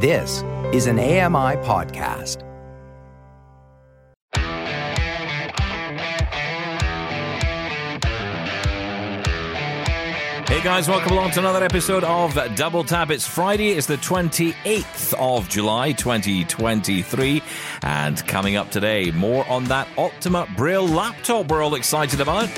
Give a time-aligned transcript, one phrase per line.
[0.00, 2.44] This is an AMI podcast.
[10.46, 13.10] Hey guys, welcome along to another episode of Double Tap.
[13.10, 17.42] It's Friday, it's the 28th of July 2023.
[17.82, 22.48] And coming up today, more on that Optima Braille laptop we're all excited about.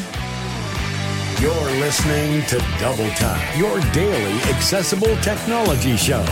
[1.41, 6.27] You're listening to Double Tap, your daily accessible technology show.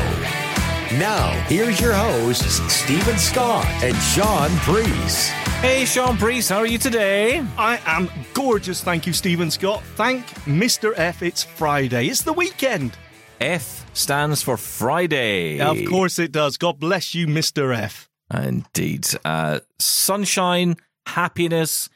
[0.93, 5.29] Now, here's your hosts, Steven Scott and Shaun Preece.
[5.61, 7.45] Hey Shaun Preece, how are you today?
[7.59, 9.83] I am gorgeous, thank you, Steven Scott.
[9.97, 10.95] Thank Mr.
[10.97, 12.07] F, it's Friday.
[12.07, 12.97] It's the weekend.
[13.39, 15.61] F stands for Friday.
[15.61, 16.57] Of course it does.
[16.57, 17.77] God bless you, Mr.
[17.77, 18.09] F.
[18.33, 19.09] Indeed.
[19.27, 21.91] Uh, sunshine, happiness,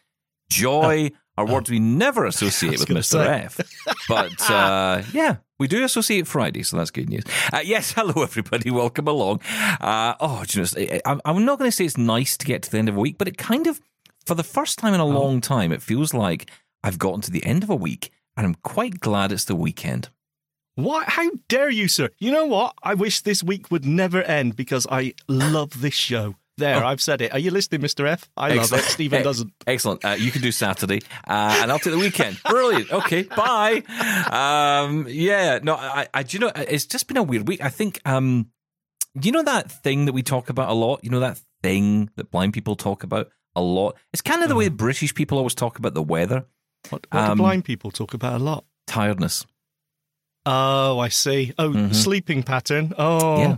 [0.51, 3.25] joy are words we never associate with Mr.
[3.25, 3.43] say.
[3.45, 3.59] F.
[4.07, 7.23] But uh, yeah, we do associate Friday, so that's good news.
[7.53, 9.41] Uh, yes, hello everybody, welcome along.
[9.81, 12.71] Uh, oh, you know, I'm, I'm not going to say it's nice to get to
[12.73, 13.81] the end of a week, but it kind of,
[14.27, 16.51] for the first time in a long time, it feels like
[16.83, 20.09] I've gotten to the end of a week, and I'm quite glad it's the weekend.
[20.75, 21.11] What?
[21.11, 22.09] How dare you, sir?
[22.19, 22.75] You know what?
[22.83, 26.35] I wish this week would never end because I love this show.
[26.63, 27.33] There, I've said it.
[27.33, 28.07] Are you listening, Mr.
[28.09, 28.31] F?
[28.37, 28.85] I love Excellent.
[28.85, 28.91] it.
[28.91, 29.53] Steven Hey, doesn't.
[29.67, 30.05] Excellent.
[30.05, 32.39] Uh, you can do Saturday, uh, and I'll take the weekend.
[32.49, 32.91] Brilliant.
[32.93, 33.23] Okay.
[33.25, 33.83] Bye.
[34.31, 35.59] Um, yeah.
[35.63, 35.75] No.
[35.77, 36.23] I, I.
[36.23, 36.53] Do you know?
[36.57, 37.61] It's just been a weird week.
[37.63, 38.01] I think.
[38.05, 38.51] Um,
[39.19, 41.01] do you know that thing that we talk about a lot?
[41.03, 43.97] You know that thing that blind people talk about a lot.
[44.13, 46.47] It's kind of the way British people always talk about the weather.
[46.91, 48.65] What, what Um, do blind people talk about a lot?
[48.87, 49.45] Tiredness.
[50.47, 51.53] Oh, I see.
[51.59, 51.95] Oh, Mhm.
[51.95, 52.95] sleeping pattern.
[52.99, 53.57] Oh, Yeah.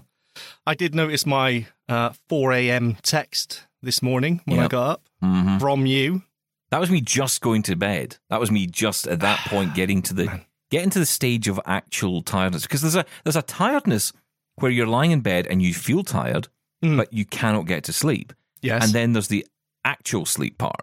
[0.66, 2.96] I did notice my uh, 4 a.m.
[3.02, 6.22] text this morning when I got up hmm from you.
[6.70, 8.16] That was me just going to bed.
[8.30, 10.44] That was me just at that point getting to the Man.
[10.70, 14.12] getting to the stage of actual tiredness because there's a there's a tiredness
[14.56, 16.48] where you're lying in bed and you feel tired,
[16.82, 16.96] Mm.
[16.98, 18.32] but you cannot get to sleep.
[18.60, 18.84] Yes.
[18.84, 19.46] And then there's the
[19.84, 20.82] actual sleep part,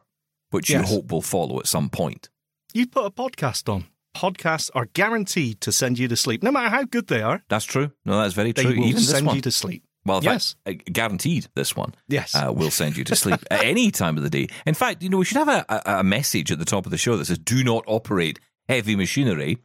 [0.49, 0.81] which Yes.
[0.89, 2.30] you hope will follow at some point.
[2.73, 3.86] you put a podcast on.
[4.16, 7.44] Podcasts are guaranteed to send you to sleep, no matter how good they are.
[7.49, 7.92] That's true.
[8.05, 8.76] No, that's very They true.
[8.77, 9.83] will Even send you to sleep.
[10.05, 10.55] well, yes.
[10.66, 12.36] fact, uh, guaranteed this one Yes.
[12.36, 14.48] uh, will send you to sleep at any time of the day.
[14.66, 16.92] In fact, you know, we should have a, a, a message at the top of
[16.92, 19.60] the show that says, do not operate heavy machinery.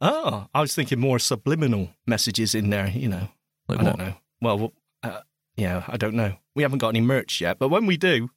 [0.00, 2.88] oh, I was thinking more subliminal messages in there.
[2.88, 3.28] You know,
[3.68, 3.96] Like I what?
[3.96, 4.14] don't know.
[4.40, 4.72] Well,
[5.02, 5.20] uh,
[5.56, 6.34] yeah, I don't know.
[6.54, 8.30] We haven't got any merch yet, but when we do,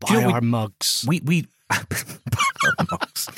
[0.00, 1.04] buy Do you know we- our mugs.
[1.06, 1.78] We we buy
[2.78, 3.28] our mugs.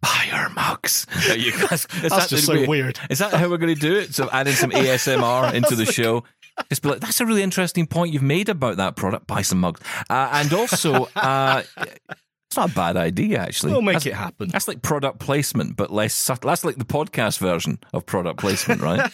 [0.00, 1.06] Buy our mugs.
[1.36, 2.98] You guys- is That's that just so way- weird.
[3.10, 4.14] Is that how we're going to do it?
[4.14, 6.24] So adding some ASMR into the show.
[6.68, 9.26] Just be like, that's a really interesting point you've made about that product.
[9.26, 13.72] Buy some mugs, uh, and also, uh, it's not a bad idea actually.
[13.72, 14.48] We'll make that's, it happen.
[14.48, 16.48] That's like product placement, but less subtle.
[16.48, 19.10] That's like the podcast version of product placement, right?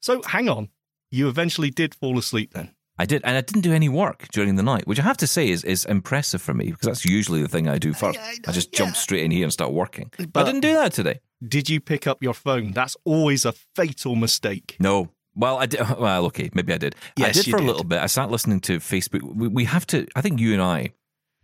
[0.00, 0.68] So, hang on.
[1.10, 2.70] You eventually did fall asleep then.
[2.98, 5.26] I did, and I didn't do any work during the night, which I have to
[5.26, 8.18] say is is impressive for me because that's usually the thing I do first.
[8.18, 8.78] I- I just yeah.
[8.78, 10.10] jump straight in here and start working.
[10.32, 11.20] But, I didn't do that today.
[11.46, 12.72] Did you pick up your phone?
[12.72, 14.76] That's always a fatal mistake.
[14.78, 15.08] No.
[15.34, 15.80] Well, I did.
[15.98, 16.94] Well, okay, maybe I did.
[16.94, 17.66] I Yes, did you for a did.
[17.66, 18.00] little bit.
[18.00, 19.22] I sat listening to Facebook.
[19.22, 20.06] We, we have to.
[20.14, 20.90] I think you and I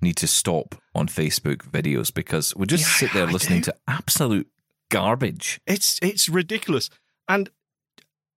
[0.03, 3.71] need to stop on Facebook videos because we just Yeah, sit there I listening do.
[3.73, 4.47] to absolute
[4.91, 5.61] garbage.
[5.67, 6.91] It's it's ridiculous.
[7.27, 7.49] And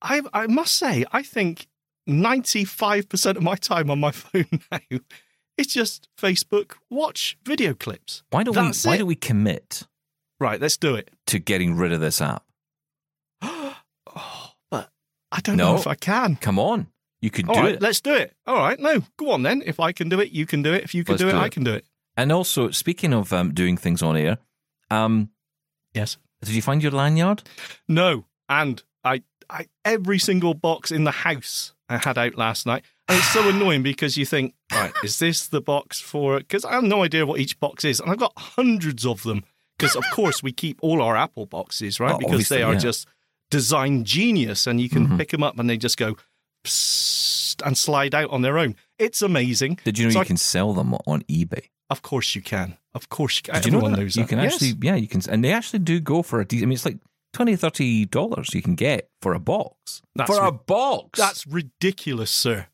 [0.02, 1.68] I I must say, I think
[2.08, 4.80] ninety five percent of my time on my phone now
[5.58, 8.24] is just Facebook watch video clips.
[8.30, 8.90] Why don't That's we?
[8.90, 8.98] Why it.
[9.00, 9.88] don't we commit
[10.40, 11.12] Right, let's do it.
[11.28, 12.44] to getting rid of this app?
[13.42, 13.76] oh,
[14.70, 14.90] but
[15.32, 15.74] I don't No.
[15.74, 16.36] know if I can.
[16.38, 16.88] Come on,
[17.22, 17.82] you can All do right, it.
[17.82, 18.36] let's do it.
[18.48, 19.62] All right, no, go on then.
[19.66, 20.84] If I can do it, you can do it.
[20.84, 21.86] If you can Let's do it, I can do it.
[22.18, 24.38] And also, speaking of um, doing things on air,
[24.90, 25.30] um,
[25.94, 26.18] Yes.
[26.42, 27.44] did you find your lanyard?
[27.88, 32.84] No, and I, I every single box in the house I had out last night,
[33.08, 36.38] and it's so annoying because you think, right, is this the box for?
[36.38, 36.48] it?
[36.48, 39.44] Because I have no idea what each box is, and I've got hundreds of them.
[39.78, 42.14] Because of course we keep all our Apple boxes, right?
[42.14, 42.80] Oh, because they are yeah.
[42.80, 43.08] just
[43.50, 45.18] design genius, and you can Mhm.
[45.18, 46.16] pick them up and they just go
[46.64, 48.76] psst and slide out on their own.
[48.98, 49.80] It's amazing.
[49.84, 51.66] Did you know So you I- can sell them on eBay?
[51.90, 52.78] Of course you can.
[52.94, 53.56] Of course you can.
[53.62, 53.98] Did you know that?
[53.98, 54.30] knows you that.
[54.30, 54.54] can Yes.
[54.54, 56.64] actually, yeah, you can, and they actually do go for a decent.
[56.64, 57.00] I mean, it's like
[57.34, 60.02] 20 30 dollars you can get for a box.
[60.16, 61.20] That's for a ri- box.
[61.20, 62.68] That's ridiculous, sir.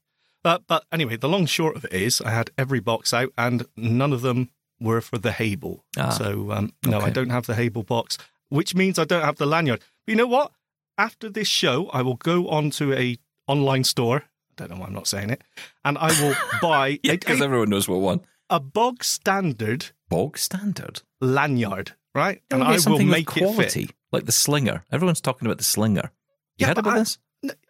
[0.46, 3.66] Uh, but anyway, the long short of it is, I had every box out, and
[3.76, 4.50] none of them
[4.80, 5.84] were for the Hable.
[5.98, 8.18] Ah, so um, no, I don't have the Hable box,
[8.50, 9.80] which means I don't have the lanyard.
[10.06, 10.52] But you know what?
[10.98, 13.18] After this show, I will go onto a
[13.48, 14.24] online store.
[14.52, 15.42] I don't know why I'm not saying it,
[15.86, 18.22] and I will buy because a, everyone knows what one.
[18.50, 21.02] a bog standard Bog standard.
[21.20, 22.42] lanyard, right?
[22.50, 23.96] And I will make it quality, fit.
[24.12, 24.84] Like the slinger.
[24.92, 26.12] Everyone's talking about the slinger.
[26.58, 27.18] You Yeah, heard about I- this?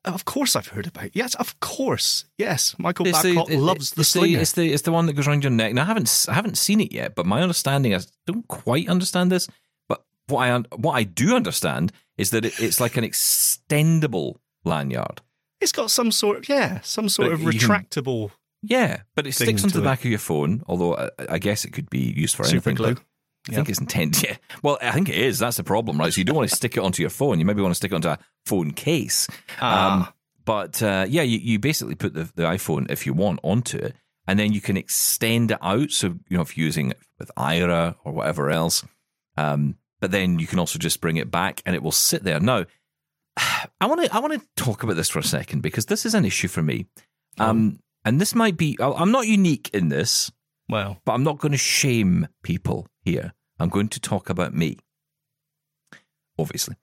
[0.05, 1.05] Of course, I've heard about.
[1.05, 1.11] It.
[1.13, 2.23] Yes, of course.
[2.37, 4.39] Yes, Michael It's Babcock the, loves the it's the, slinger.
[4.39, 5.73] it's the it's the one that goes around your neck.
[5.73, 9.29] Now I haven't I haven't seen it yet, but my understanding I don't quite understand
[9.29, 9.49] this.
[9.89, 15.21] But what I what I do understand is that it, it's like an extendable lanyard.
[15.59, 18.31] It's got some sort of yeah, some sort But of you can- retractable
[18.61, 19.83] Yeah, but it sticks onto the it.
[19.83, 20.63] back of your phone.
[20.67, 22.75] Although I, I guess it could be used for super anything.
[22.75, 22.95] glue.
[23.49, 24.23] I think it's intended.
[24.27, 24.37] Yeah.
[24.63, 25.39] Well, I think it is.
[25.39, 26.11] That's the problem, right?
[26.11, 27.39] So you don't want to stick it onto your phone.
[27.39, 29.27] You maybe want to stick it onto a phone case.
[29.61, 30.07] Ah.
[30.07, 30.13] Um,
[30.47, 33.95] but uh, yeah, you, you basically put the, the iPhone, if you want, onto it,
[34.27, 35.91] and then you can extend it out.
[35.91, 38.85] So you know, if you're using it with Aira or whatever else,
[39.35, 42.39] um, but then you can also just bring it back, and it will sit there.
[42.39, 42.65] Now,
[43.37, 46.13] I want to I want to talk about this for a second because this is
[46.13, 46.85] an issue for me,
[47.39, 48.77] um, and this might be.
[48.79, 50.31] I'm not unique in this,
[50.69, 53.33] Well, but I'm not going to shame people here.
[53.59, 54.77] I'm going to talk about me.
[56.39, 56.75] Obviously,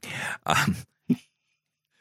[0.46, 0.76] um,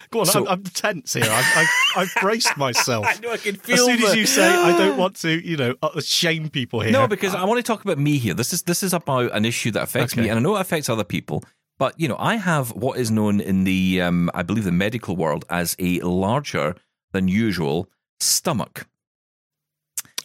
[0.10, 0.26] go on.
[0.26, 1.24] So- I'm, I'm tense here.
[1.28, 3.06] I've, I've, I've braced myself.
[3.10, 3.76] I know I can feel.
[3.76, 6.92] As soon as you say, I don't want to, you know, uh, shame people here.
[6.92, 8.34] No, because I want to talk about me here.
[8.34, 10.90] This is this is about an issue that affects me, and I know it affects
[10.90, 11.44] other people.
[11.78, 15.16] But you know, I have what is known in the, um, I believe, the medical
[15.16, 16.76] world as a larger
[17.12, 17.88] than usual
[18.20, 18.88] stomach,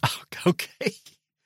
[0.47, 0.93] okay.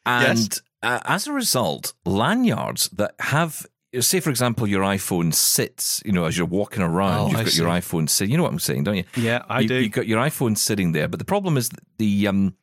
[0.05, 0.61] And Yes.
[0.81, 3.65] uh, as a result, lanyards that have.
[3.99, 7.43] Say, for example, your iPhone sits, you know, as you're walking around, Oh, you've I
[7.43, 8.31] got your iPhone sitting.
[8.31, 9.03] You know what I'm saying, don't you?
[9.15, 9.75] Yeah, I you, do.
[9.75, 11.69] You've got your iPhone sitting there, but the problem is
[11.99, 12.55] the um,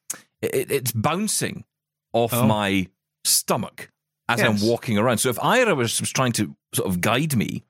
[0.42, 1.62] it, it's bouncing
[2.12, 2.46] off Oh.
[2.48, 2.88] my
[3.24, 3.92] stomach
[4.28, 4.48] as Yes.
[4.62, 5.18] I'm walking around.
[5.18, 7.62] So if Aira was, was trying to sort of guide me,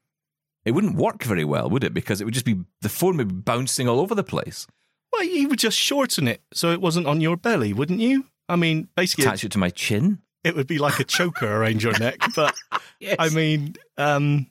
[0.65, 1.93] it wouldn't work very well, would it?
[1.93, 4.67] Because it would just be the phone would be bouncing all over the place.
[5.13, 8.25] Well, you would just shorten it so it wasn't on your belly, wouldn't you?
[8.51, 10.19] I mean, basically, Attach it to my chin.
[10.45, 12.17] it would be like a choker around your neck.
[12.37, 12.55] But
[13.01, 13.17] Yes.
[13.19, 14.47] I mean, um,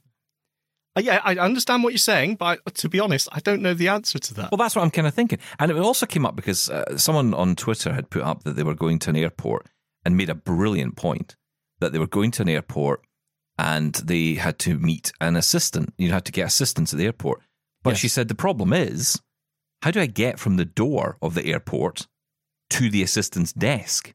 [0.95, 3.89] uh, yeah, I understand what you're saying, but to be honest, I don't know the
[3.89, 4.51] answer to that.
[4.51, 5.37] Well, that's what I'm kind of thinking.
[5.59, 8.63] And it also came up because uh, someone on Twitter had put up that they
[8.63, 9.67] were going to an airport
[10.03, 11.35] and made a brilliant point
[11.79, 13.01] that they were going to an airport
[13.57, 15.93] and they had to meet an assistant.
[15.97, 17.41] You had to get assistance at the airport.
[17.83, 17.99] But Yes.
[17.99, 19.21] she said the problem is
[19.83, 22.07] how do I get from the door of the airport
[22.71, 24.13] to the assistant's desk?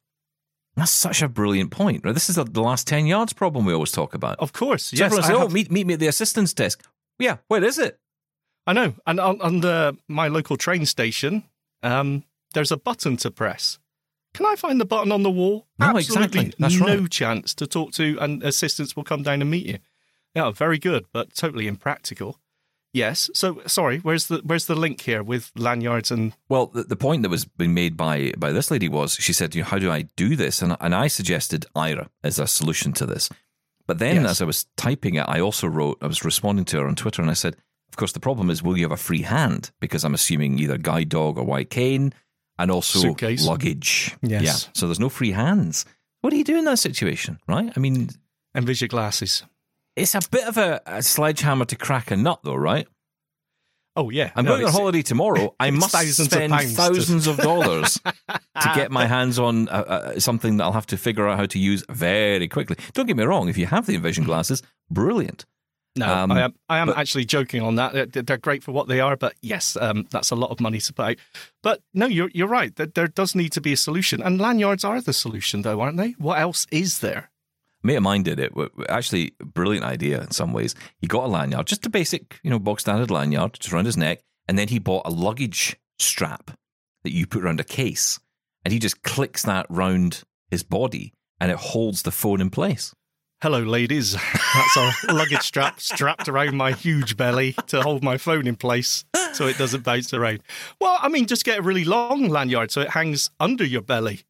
[0.76, 2.04] That's such a brilliant point.
[2.04, 2.12] Right?
[2.12, 4.38] This is the last 10 yards problem we always talk about.
[4.40, 5.06] Of course, So yes.
[5.06, 6.84] everyone says, oh, meet, meet me at the assistant's desk.
[7.18, 7.98] Yeah, where is it?
[8.66, 8.94] I know.
[9.06, 11.44] And on, the my local train station,
[11.82, 12.24] um,
[12.54, 13.78] there's a button to press.
[14.32, 15.66] Can I find the button on the wall?
[15.78, 16.54] No, Absolutely exactly.
[16.58, 17.10] That's no right.
[17.10, 19.78] chance to talk to, and assistants will come down and meet you.
[20.34, 22.40] Yeah, very good, but totally impractical.
[22.94, 23.28] Yes.
[23.34, 23.98] So sorry.
[23.98, 27.44] Where's the where's the link here with lanyards and Well, the, the point that was
[27.44, 30.36] being made by by this lady was she said, you know, how do I do
[30.36, 30.62] this?
[30.62, 33.28] And and I suggested Aira as a solution to this.
[33.86, 34.30] But then Yes.
[34.30, 37.20] as I was typing it, I also wrote, I was responding to her on Twitter
[37.20, 37.54] and I said,
[37.90, 39.72] of course, the problem is, will you have a free hand?
[39.80, 42.14] Because I'm assuming either guide dog or white cane
[42.58, 43.44] and also Suitcase.
[43.46, 44.16] luggage.
[44.22, 44.42] Yes.
[44.42, 44.72] Yeah.
[44.74, 45.84] So there's no free hands.
[46.22, 47.70] What do you do in that situation, right?
[47.76, 48.08] I mean,
[48.54, 49.44] and visual glasses?
[49.96, 52.86] It's a bit of a, a sledgehammer to crack a nut, though, right?
[53.96, 55.54] Oh yeah, I'm No, going on holiday tomorrow.
[55.60, 59.72] I must thousands of spend to- thousands of dollars to get my hands on uh,
[59.72, 62.76] uh, something that I'll have to figure out how to use very quickly.
[62.94, 65.44] Don't get me wrong; if you have the Envision glasses, brilliant.
[65.96, 66.54] No, Um, I am.
[66.68, 67.92] I am but- actually joking on that.
[67.92, 70.80] They're, they're great for what they are, but yes, um, that's a lot of money
[70.80, 71.14] to pay.
[71.62, 72.74] But no, you're you're right.
[72.74, 75.98] There, there does need to be a solution, and lanyards are the solution, though, aren't
[75.98, 76.16] they?
[76.18, 77.30] What else is there?
[77.84, 78.52] Mate of mine did it.
[78.88, 80.74] Actually, brilliant idea in some ways.
[80.96, 83.98] He got a lanyard, just a basic, you know, bog standard lanyard, just around his
[83.98, 86.50] neck, and then he bought a luggage strap
[87.04, 88.18] that you put around a case,
[88.64, 92.94] and he just clicks that round his body, and it holds the phone in place.
[93.42, 94.12] Hello, ladies.
[94.14, 99.04] That's a luggage strap strapped around my huge belly to hold my phone in place
[99.34, 100.42] so it doesn't bounce around.
[100.80, 104.22] Well, I mean, just get a really long lanyard so it hangs under your belly.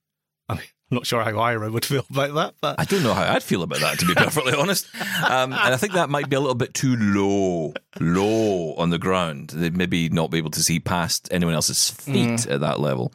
[0.95, 3.43] I'm not sure how Aira would feel about that, but I don't know how I'd
[3.43, 4.87] feel about that, to be perfectly honest.
[5.25, 8.99] Um, and I think that might be a little bit too low, low on the
[8.99, 9.51] ground.
[9.51, 13.13] They'd maybe not be able to see past anyone else's feet at that level.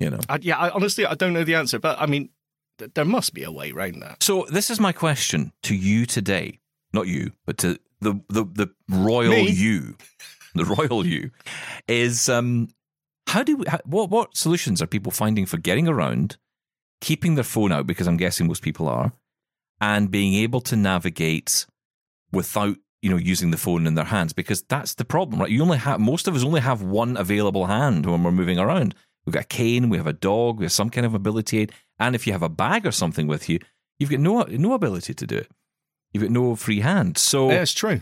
[0.00, 0.18] You know.
[0.28, 1.78] I, yeah, I, honestly, I don't know the answer.
[1.78, 2.30] But I mean,
[2.78, 4.20] th- there must be a way around that.
[4.20, 6.58] So this is my question to you today.
[6.92, 9.48] Not you, but to the the, the royal Me?
[9.48, 9.96] you.
[10.56, 11.30] The royal you
[11.86, 12.70] is um
[13.28, 16.36] how do we, how, what what solutions are people finding for getting around,
[17.00, 19.12] keeping their phone out because I'm guessing most people are,
[19.80, 21.66] and being able to navigate
[22.32, 25.50] without you know using the phone in their hands because that's the problem, right?
[25.50, 28.94] You only have most of us only have one available hand when we're moving around.
[29.26, 31.72] We've got a cane, we have a dog, we have some kind of mobility aid,
[31.98, 33.58] and if you have a bag or something with you,
[33.98, 35.50] you've got no no ability to do it.
[36.12, 37.18] You've got no free hand.
[37.18, 38.00] So Yeah, it's true.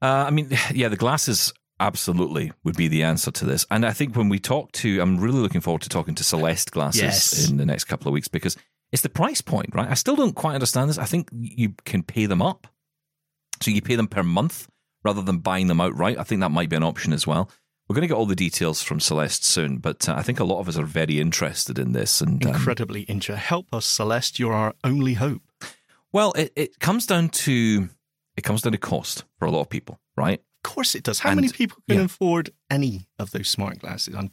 [0.00, 3.66] uh, I mean, yeah, the glasses absolutely would be the answer to this.
[3.70, 6.70] And I think when we talk to, I'm really looking forward to talking to Celeste
[6.70, 7.50] glasses Yes.
[7.50, 8.56] in the next couple of weeks because
[8.92, 9.88] it's the price point, right?
[9.90, 10.98] I still don't quite understand this.
[10.98, 12.66] I think you can pay them up.
[13.60, 14.68] So you pay them per month
[15.04, 16.18] rather than buying them outright.
[16.18, 17.50] I think that might be an option as well.
[17.88, 20.44] We're going to get all the details from Celeste soon, but uh, I think a
[20.44, 22.20] lot of us are very interested in this.
[22.20, 23.36] And um, Incredibly interesting.
[23.44, 24.38] Help us, Celeste.
[24.38, 25.42] You're our only hope.
[26.12, 27.88] well, it, it comes down to
[28.36, 30.40] it comes down to cost for a lot of people, right?
[30.64, 31.20] Of course it does.
[31.20, 32.04] How And- many people can yeah.
[32.04, 34.14] afford any of those smart glasses?
[34.14, 34.30] I'm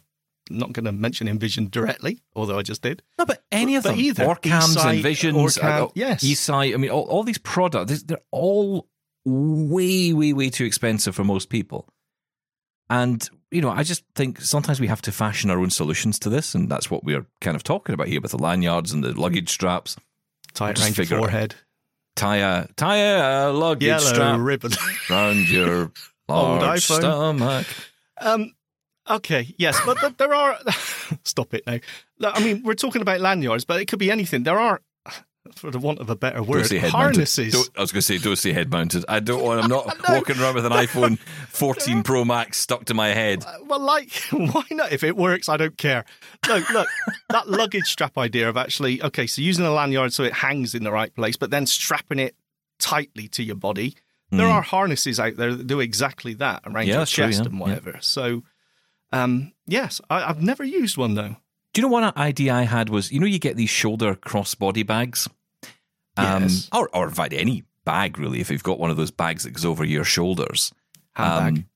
[0.48, 3.02] not going to mention Envision directly, although I just did.
[3.18, 4.24] No, but any of But them, either.
[4.26, 6.24] Orcams, eSight, Envisions, Orcam, uh, yes.
[6.24, 6.74] eSight.
[6.74, 8.88] I mean, all, all these products, they're all
[9.24, 11.88] way, way, way too expensive for most people.
[12.88, 16.28] And you know, I just think sometimes we have to fashion our own solutions to
[16.28, 19.12] this, and that's what we're kind of talking about here with the lanyards and the
[19.18, 19.96] luggage straps.
[20.54, 21.22] Tie it around your figure it out.
[21.24, 21.54] forehead.
[22.16, 24.72] Tie a tie a luggage Yellow strap ribbon.
[25.10, 25.92] around your
[26.30, 26.98] Old large iPhone.
[27.00, 27.66] stomach.
[28.20, 28.54] Um,
[29.08, 30.58] okay, yes, but th- there are.
[31.24, 31.78] Stop it now.
[32.22, 34.42] I mean, we're talking about lanyards, but it could be anything.
[34.44, 34.80] There are,
[35.54, 37.52] for the want of a better word, harnesses.
[37.54, 39.04] Don't- I was going to say, don't say head mounted.
[39.08, 39.62] I don't want.
[39.64, 41.18] I'm not walking around with an iPhone
[41.48, 43.44] 14 Pro Max stuck to my head.
[43.46, 44.92] Uh, Well, like, why not?
[44.92, 46.04] If it works, I don't care.
[46.46, 46.88] Look, look,
[47.30, 50.84] that luggage strap idea of actually, okay, so using a lanyard so it hangs in
[50.84, 52.36] the right place, but then strapping it
[52.78, 53.94] tightly to your body.
[54.30, 56.88] There are harnesses out there that do exactly that around Hmm.
[56.88, 57.60] Yeah, your that's true, chest yeah, and yeah.
[57.60, 57.98] whatever.
[58.00, 58.42] So,
[59.12, 61.36] um, yes, I, I've never used one though.
[61.72, 64.86] Do you know what idea I had was, you know, you get these shoulder crossbody
[64.86, 65.28] bags,
[66.16, 66.68] um, Yes.
[66.72, 68.40] or or in fact any bag really.
[68.40, 70.72] If you've got one of those bags that goes over your shoulders,
[71.14, 71.58] Handbag.
[71.64, 71.68] Um,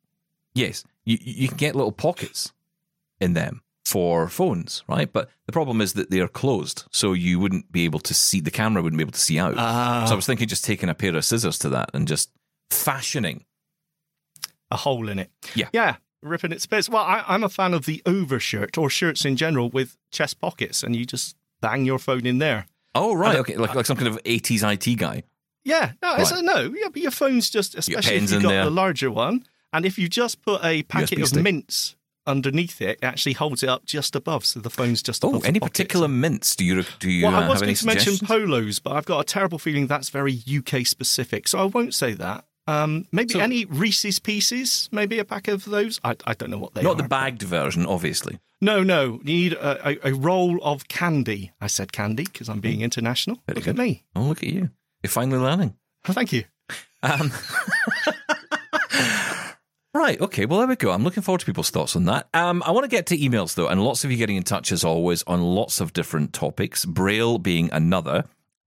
[0.54, 2.52] yes, you you can get little pockets
[3.20, 5.12] in them for phones, right?
[5.12, 8.40] But the problem is that they are closed, so you wouldn't be able to see
[8.40, 9.54] the camera wouldn't be able to see out.
[9.56, 10.04] Ah.
[10.06, 12.30] so I was thinking just taking a pair of scissors to that and just
[12.82, 13.44] fashioning.
[14.70, 15.30] a hole in it.
[15.54, 15.68] Yeah.
[15.72, 15.96] Yeah.
[16.22, 16.88] Ripping its bits.
[16.88, 20.82] Well, I, I'm a fan of the overshirt or shirts in general with chest pockets,
[20.82, 22.66] and you just bang your phone in there.
[22.94, 25.22] Oh right, And- okay, like like some kind of eighties IT guy.
[25.64, 26.72] Yeah, no, it's a no.
[26.76, 28.64] Yeah, but your phone's just, especially if you've got there.
[28.64, 31.42] the larger one, and if you just put a packet USB of stick.
[31.42, 35.40] mints underneath it, it actually holds it up just above, so the phone's just Oh,
[35.40, 36.54] any particular mints?
[36.56, 39.20] Do you do you Well, uh, I was going to mention polos, but I've got
[39.20, 42.44] a terrible feeling that's very UK specific, so I won't say that.
[42.66, 46.00] Um, maybe So- any Reese's Pieces, maybe a pack of those.
[46.02, 46.84] I, I don't know what they are.
[46.84, 48.38] Not the bagged version, obviously.
[48.60, 49.20] No, no.
[49.24, 51.52] You need a, a, a roll of candy.
[51.60, 53.38] I said candy because I'm being international.
[53.46, 53.78] Very Look good.
[53.78, 54.04] at me.
[54.16, 54.70] Oh, look at you!
[55.02, 55.74] You're finally learning.
[56.08, 56.44] Oh, thank you.
[57.02, 57.30] Um,
[59.94, 60.20] right.
[60.20, 60.46] Okay.
[60.46, 60.90] Well, there we go.
[60.90, 62.28] I'm looking forward to people's thoughts on that.
[62.34, 64.72] Um, I want to get to emails though, and lots of you getting in touch
[64.72, 66.84] as always on lots of different topics.
[66.84, 68.24] Braille being another.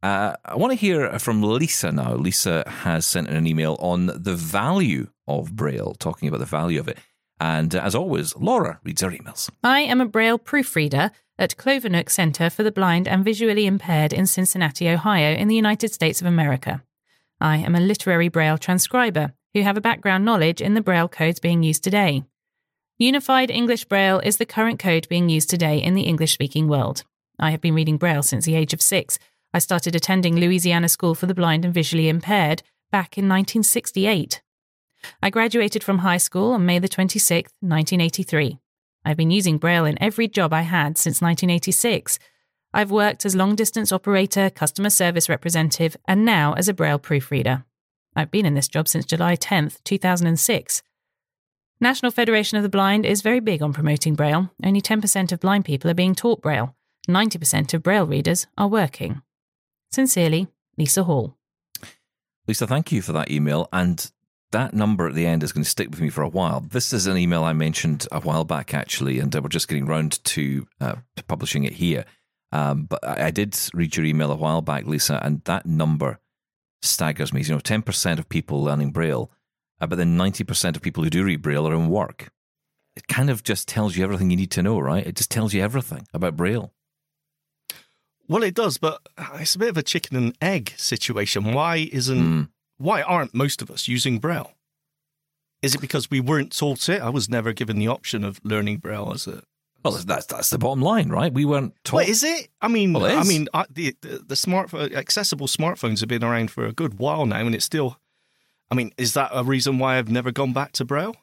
[0.07, 2.15] Uh, I want to hear from Lisa now.
[2.15, 6.79] Lisa has sent in an email on the value of Braille, talking about the value
[6.79, 6.97] of it.
[7.41, 9.49] And uh, as always, Laura reads our emails.
[9.65, 14.27] I am a Braille proofreader at Clovernook Center for the Blind and Visually Impaired in
[14.27, 16.81] Cincinnati, Ohio, in the United States of America.
[17.41, 21.41] I am a literary Braille transcriber who have a background knowledge in the Braille codes
[21.41, 22.23] being used today.
[22.97, 27.03] Unified English Braille is the current code being used today in the English speaking world.
[27.37, 29.19] I have been reading Braille since the age of six.
[29.57, 32.61] I started attending Louisiana School for the Blind and Visually Impaired
[32.91, 34.43] back in 1968.
[35.23, 38.59] I graduated from high school on May the 26th, 1983.
[39.03, 42.19] I've been using Braille in every job I had since 1986.
[42.71, 47.65] I've worked as long distance operator, customer service representative, and now as a Braille proofreader.
[48.15, 50.83] I've been in this job since July 10th, 2006.
[51.81, 54.51] National Federation of the Blind is very big on promoting Braille.
[54.63, 56.75] Only 10% of blind people are being taught Braille.
[57.09, 59.23] 90% of Braille readers are working.
[59.91, 61.37] Sincerely, Lisa Hall.
[62.47, 63.67] Lisa, thank you for that email.
[63.73, 64.09] And
[64.51, 66.61] that number at the end is going to stick with me for a while.
[66.61, 70.23] This is an email I mentioned a while back, actually, and we're just getting round
[70.25, 72.05] to, uh, to publishing it here.
[72.51, 76.19] Um, but I, I did read your email a while back, Lisa, and that number
[76.81, 77.41] staggers me.
[77.41, 79.29] You know, 10% of people learning Braille,
[79.81, 82.29] uh, but then 90% of people who do read Braille are in work.
[82.95, 85.05] It kind of just tells you everything you need to know, right?
[85.05, 86.73] It just tells you everything about Braille.
[88.27, 89.01] Well, it does, but
[89.35, 91.53] it's a bit of a chicken and egg situation.
[91.53, 92.49] Why isn't Mm.
[92.77, 94.53] why aren't most of us using Braille?
[95.61, 97.01] Is it because we weren't taught it?
[97.01, 99.43] I was never given the option of learning Braille as a.
[99.83, 101.31] Well, that's, that's the bottom line, right?
[101.33, 101.95] We weren't taught.
[101.97, 102.49] What is it?
[102.61, 106.23] I mean, Well, it I mean, I, the the, the smartphone accessible smartphones have been
[106.23, 107.97] around for a good while now, and it's still.
[108.69, 111.15] I mean, is that a reason why I've never gone back to Braille?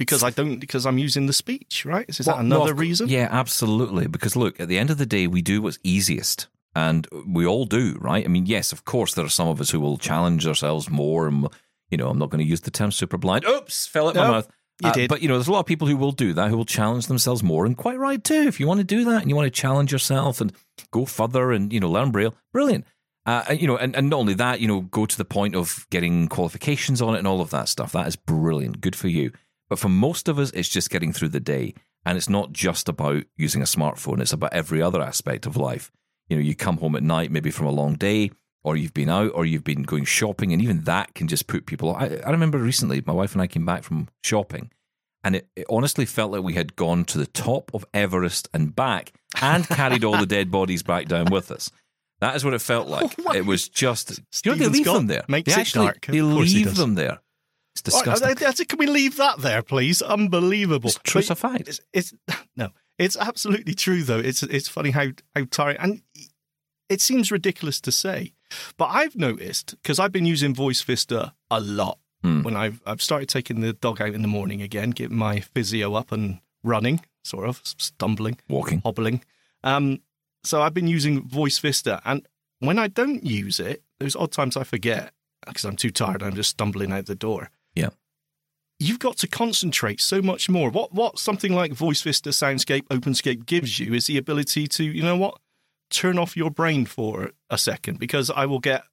[0.00, 2.06] Because I don't, because I'm using the speech, right?
[2.08, 3.08] Is, is Well, that another cou- reason?
[3.08, 4.08] Yeah, absolutely.
[4.08, 6.48] Because look, at the end of the day, we do what's easiest.
[6.74, 8.24] And we all do, right?
[8.24, 11.26] I mean, yes, of course, there are some of us who will challenge ourselves more.
[11.28, 11.48] And,
[11.90, 13.44] you know, I'm not going to use the term super blind.
[13.44, 14.48] Oops, fell out my mouth.
[14.82, 15.08] You Uh, did.
[15.10, 17.06] But, you know, there's a lot of people who will do that, who will challenge
[17.08, 18.44] themselves more, and quite right too.
[18.48, 20.52] If you want to do that and you want to challenge yourself and
[20.92, 22.86] go further and, you know, learn Braille, brilliant.
[23.26, 25.54] Uh, and, you know, and, and not only that, you know, go to the point
[25.54, 27.92] of getting qualifications on it and all of that stuff.
[27.92, 28.80] That is brilliant.
[28.80, 29.32] Good for you.
[29.70, 31.74] But for most of us, it's just getting through the day.
[32.04, 35.90] And it's not just about using a smartphone, it's about every other aspect of life.
[36.28, 38.30] You know, you come home at night, maybe from a long day,
[38.64, 41.66] or you've been out, or you've been going shopping, and even that can just put
[41.66, 41.94] people.
[41.94, 44.70] I, I remember recently, my wife and I came back from shopping,
[45.22, 48.74] and it, it honestly felt like we had gone to the top of Everest and
[48.74, 49.12] back
[49.42, 51.70] and carried all the dead bodies back down with us.
[52.20, 53.14] That is what it felt like.
[53.26, 54.20] Oh, it was just.
[54.44, 55.24] you know, they leave Scott them there.
[55.28, 56.06] they it actually, dark.
[56.06, 57.20] They leave them there.
[57.74, 58.28] It's disgusting.
[58.28, 58.34] I-
[58.68, 60.02] can we leave that there, please?
[60.02, 60.88] Unbelievable.
[60.88, 61.00] It's a
[61.68, 62.12] It's, it's
[62.56, 64.18] no, it's absolutely true though.
[64.18, 66.02] It's it's funny how how tiring and
[66.88, 68.32] it seems ridiculous to say,
[68.76, 72.42] but I've noticed because I've been using Voice Vista a lot Hmm.
[72.42, 75.94] when I've I've started taking the dog out in the morning again, getting my physio
[75.94, 78.82] up and running, sort of stumbling, Walking.
[78.84, 79.24] hobbling.
[79.64, 80.00] Um,
[80.44, 82.26] so I've been using Voice Vista, and
[82.58, 85.12] when I don't use it, there's odd times I forget
[85.46, 86.22] because I'm too tired.
[86.22, 87.50] I'm just stumbling out the door.
[87.74, 87.90] Yeah.
[88.78, 90.70] You've got to concentrate so much more.
[90.70, 95.02] What what something like Voice Vista, Soundscape, OpenScape gives you is the ability to, you
[95.02, 95.38] know what,
[95.90, 98.84] turn off your brain for a second because I will get.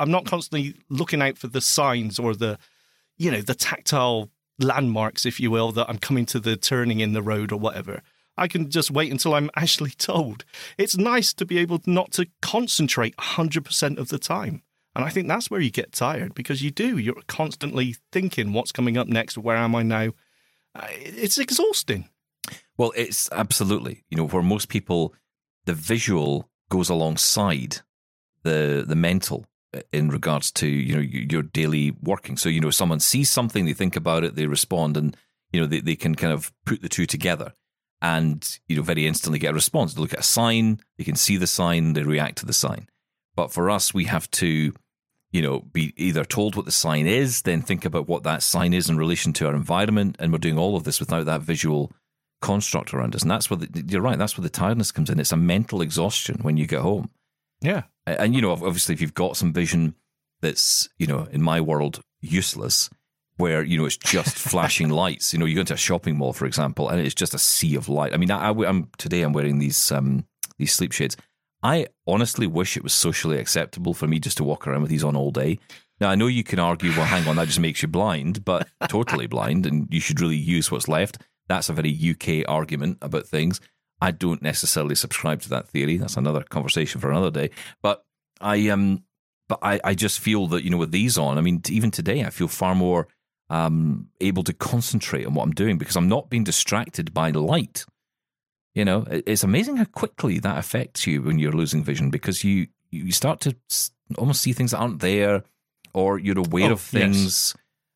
[0.00, 2.58] I'm not constantly looking out for the signs or the,
[3.18, 7.12] you know, the tactile landmarks, if you will, that I'm coming to the turning in
[7.12, 8.02] the road or whatever.
[8.38, 10.44] I can just wait until I'm actually told.
[10.78, 14.62] It's nice to be able not to concentrate 100% of the time.
[14.96, 16.96] And I think that's where you get tired because you do.
[16.96, 19.36] You're constantly thinking, what's coming up next?
[19.36, 20.12] Where am I now?
[20.74, 22.08] Uh, It's exhausting.
[22.78, 24.04] Well, it's absolutely.
[24.08, 25.14] You know, for most people,
[25.66, 27.78] the visual goes alongside
[28.42, 32.38] the the mental uh, in regards to you know your daily working.
[32.38, 35.14] So you know, someone sees something, they think about it, they respond, and
[35.52, 37.52] you know they, they can kind of put the two together,
[38.00, 39.92] and you know very instantly get a response.
[39.92, 42.88] They look at a sign, they can see the sign, they react to the sign.
[43.34, 44.72] But for us, we have to
[45.36, 48.72] you know, be either told what the sign is, then think about what that sign
[48.72, 51.92] is in relation to our environment, and we're doing all of this without that visual
[52.40, 53.20] construct around us.
[53.22, 54.18] And that's where the, you're right.
[54.18, 55.20] That's where the tiredness comes in.
[55.20, 57.10] It's a mental exhaustion when you get home.
[57.60, 57.82] Yeah.
[58.06, 59.94] And, you know, obviously, if you've got some vision
[60.40, 62.90] that's you know, in my world, useless,
[63.36, 65.32] where you know it's just flashing lights.
[65.32, 67.74] You know, you go into a shopping mall, for example, and it's just a sea
[67.76, 68.14] of light.
[68.14, 70.26] I mean, I, I, am today I'm wearing these um,
[70.58, 71.16] these sleep shades.
[71.66, 75.02] I honestly wish it was socially acceptable for me just to walk around with these
[75.02, 75.58] on all day.
[76.00, 78.68] Now I know you can argue, well, hang on, that just makes you blind, but
[78.88, 81.18] totally blind, and you should really use what's left.
[81.48, 83.60] That's a very UK argument about things.
[84.00, 85.96] I don't necessarily subscribe to that theory.
[85.96, 87.50] That's another conversation for another day.
[87.82, 88.04] But
[88.40, 89.02] I um,
[89.48, 92.22] but I, I just feel that you know with these on, I mean, even today,
[92.22, 93.08] I feel far more
[93.50, 97.84] um able to concentrate on what I'm doing because I'm not being distracted by light.
[98.76, 102.66] You know, it's amazing how quickly that affects you when you're losing vision because you
[102.90, 103.56] you start to
[104.18, 105.42] almost see things that aren't there,
[105.94, 107.54] or you're aware Oh, of things.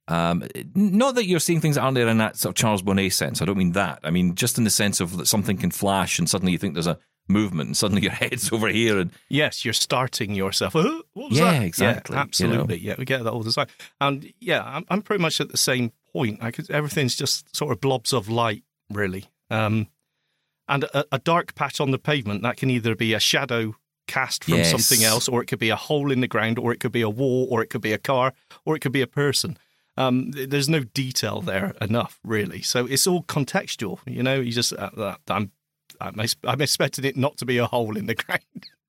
[0.09, 0.43] Um,
[0.75, 3.40] not that you're seeing things that aren't there in that sort of Charles Bonnet sense.
[3.40, 4.01] I don't mean that.
[4.03, 6.75] I mean just in the sense of that something can flash and suddenly you think
[6.75, 10.73] there's a movement and suddenly your head's over here and Yes, you're starting yourself.
[10.73, 11.03] "Huh?
[11.12, 12.23] What was Yeah, that?" exactly, you know.
[12.23, 12.79] absolutely.
[12.79, 13.69] Yeah, we get that all the time.
[14.01, 16.38] And yeah, I'm, I'm pretty much at the same point.
[16.43, 19.27] I could, everything's just sort of blobs of light, really.
[19.51, 19.87] Um,
[20.70, 23.74] and a, a dark patch on the pavement that can either be a shadow
[24.06, 24.70] cast from Yes.
[24.70, 27.02] something else, or it could be a hole in the ground, or it could be
[27.02, 28.33] a wall, or it could be a car,
[28.64, 29.59] or it could be a person.
[29.96, 32.62] Um, there's no detail there enough, really.
[32.62, 33.98] So it's all contextual.
[34.06, 35.50] You know, you just uh, uh, I'm
[36.00, 38.42] I'm, I'm expecting it not to be a hole in the ground.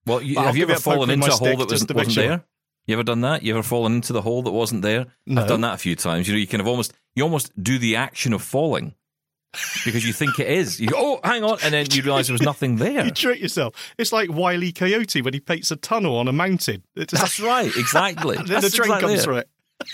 [0.05, 1.87] Well, you, have you ever it a poke fallen into a hole that was, just
[1.89, 2.27] to make wasn't sure.
[2.27, 2.43] there?
[2.87, 3.43] You ever done that?
[3.43, 5.07] You ever fallen into the hole that wasn't there?
[5.25, 5.41] No.
[5.41, 6.27] I've done that a few times.
[6.27, 8.95] You know, you kind of almost you almost do the action of falling
[9.85, 10.79] because you think it is.
[10.79, 13.05] You go, oh, hang on, and then you realise there was nothing there.
[13.05, 13.73] You trick yourself.
[13.97, 14.71] It's like Wile E.
[14.71, 16.83] Coyote when he paints a tunnel on a mountain.
[16.95, 18.35] It's That's right, exactly.
[18.37, 19.23] and then That's the train exactly comes it.
[19.23, 19.49] through it.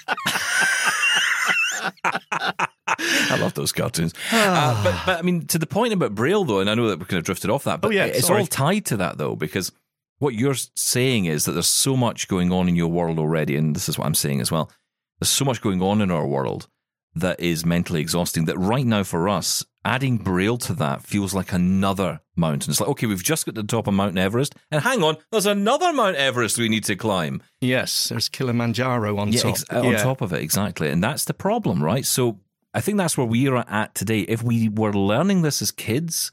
[3.00, 4.13] I love those cartoons.
[4.32, 7.00] uh, but, but I mean, to the point about Braille, though, and I know that
[7.00, 8.41] we kind of drifted off that, but Oh, yeah, it's sorry.
[8.41, 9.72] all tied to that, though, because
[10.20, 13.76] what you're saying is that there's so much going on in your world already, and
[13.76, 14.72] this is what I'm saying as well.
[15.20, 16.67] There's so much going on in our world
[17.15, 21.52] that is mentally exhausting that right now for us, adding Braille to that feels like
[21.52, 22.70] another mountain.
[22.72, 25.17] It's like, okay, we've just got to the top of Mount Everest, and hang on,
[25.32, 27.41] there's another Mount Everest we need to climb.
[27.62, 29.50] Yes, there's Kilimanjaro on Yeah, top.
[29.52, 30.89] ex- on top of it, exactly.
[30.89, 32.06] And that's the problem, right?
[32.06, 32.39] So
[32.74, 34.20] I think that's where we are at today.
[34.22, 36.30] If we were learning this as kids,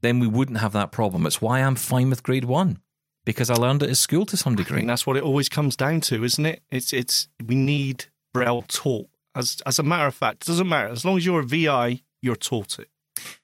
[0.00, 1.26] then we wouldn't have that problem.
[1.26, 2.78] It's why I'm fine with grade one
[3.26, 4.76] because I learned it at school to some degree.
[4.78, 6.62] think that's what it always comes down to, isn't it?
[6.70, 10.88] It's it's we need Braille taught as as a matter of fact, it doesn't matter
[10.88, 12.88] as long as you're a VI, you're taught it.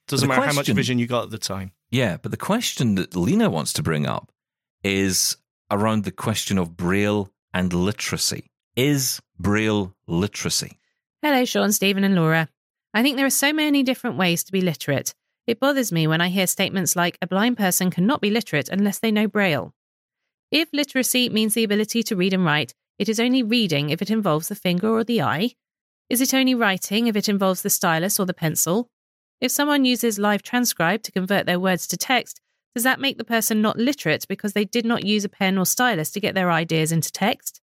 [0.09, 1.73] Doesn't the matter how much vision you got at the time.
[1.91, 4.33] Yeah, but the question that Lena wants to bring up
[4.83, 5.37] is
[5.71, 8.51] around the question of Braille and literacy.
[8.77, 10.79] Is Braille literacy?
[11.23, 12.49] Hello, Shaun, Steven, and Laura.
[12.95, 15.15] I think there are so many different ways to be literate.
[15.47, 18.99] It bothers me when I hear statements like a blind person cannot be literate unless
[18.99, 19.75] they know Braille.
[20.51, 24.11] If literacy means the ability to read and write, it is only reading if it
[24.11, 25.53] involves the finger or the eye.
[26.11, 28.89] Is it only writing if it involves the stylus or the pencil?
[29.41, 32.41] If someone uses Live Transcribe to convert their words to text,
[32.75, 35.65] does that make the person not literate because they did not use a pen or
[35.65, 37.61] stylus to get their ideas into text?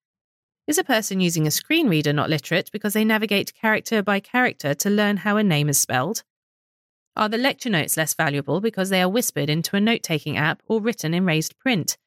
[0.67, 4.73] Is a person using a screen reader not literate because they navigate character by character
[4.73, 6.23] to learn how a name is spelled?
[7.17, 10.63] Are the lecture notes less valuable because they are whispered into a note taking app
[10.67, 11.99] or written in raised print?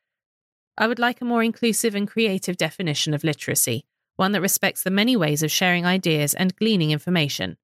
[0.79, 4.91] I would like a more inclusive and creative definition of literacy, one that respects the
[4.91, 7.57] many ways of sharing ideas and gleaning information.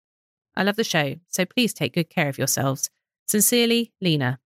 [0.55, 2.89] I love the show, so please take good care of yourselves.
[3.27, 4.39] Sincerely, Lena.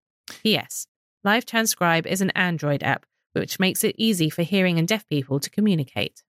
[0.43, 0.87] P.S.
[1.23, 5.39] Live Transcribe is an Android app, which makes it easy for hearing and deaf people
[5.39, 6.23] to communicate.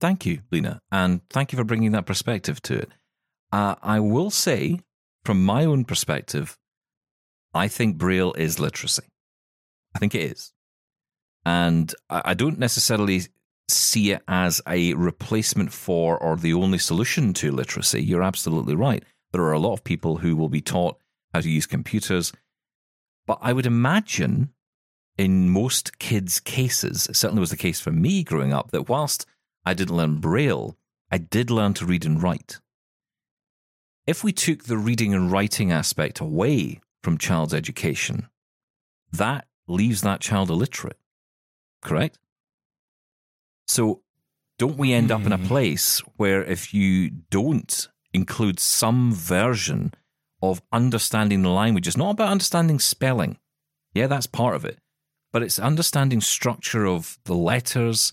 [0.00, 2.90] Thank you, Lena, and thank you for bringing that perspective to it.
[3.50, 4.80] Uh, I will say,
[5.24, 6.56] from my own perspective,
[7.54, 9.08] I think Braille is literacy.
[9.94, 10.52] I think it is.
[11.44, 13.22] And I I don't necessarily
[13.68, 18.02] see it as a replacement for or the only solution to literacy.
[18.02, 19.04] You're absolutely right.
[19.32, 20.98] There are a lot of people who will be taught
[21.34, 22.32] how to use computers.
[23.26, 24.50] But I would imagine
[25.18, 29.26] in most kids' cases, certainly was the case for me growing up, that whilst
[29.66, 30.76] I didn't learn Braille,
[31.10, 32.60] I did learn to read and write.
[34.06, 38.28] If we took the reading and writing aspect away from child's education,
[39.12, 40.98] that leaves that child illiterate,
[41.82, 42.18] correct?
[43.68, 44.02] So,
[44.58, 45.46] don't we end up in a mm-hmm.
[45.46, 49.94] place where if you don't include some version
[50.42, 53.38] of understanding the language, it's not about understanding spelling.
[53.94, 54.78] Yeah, that's part of it.
[55.32, 58.12] But it's understanding structure of the letters,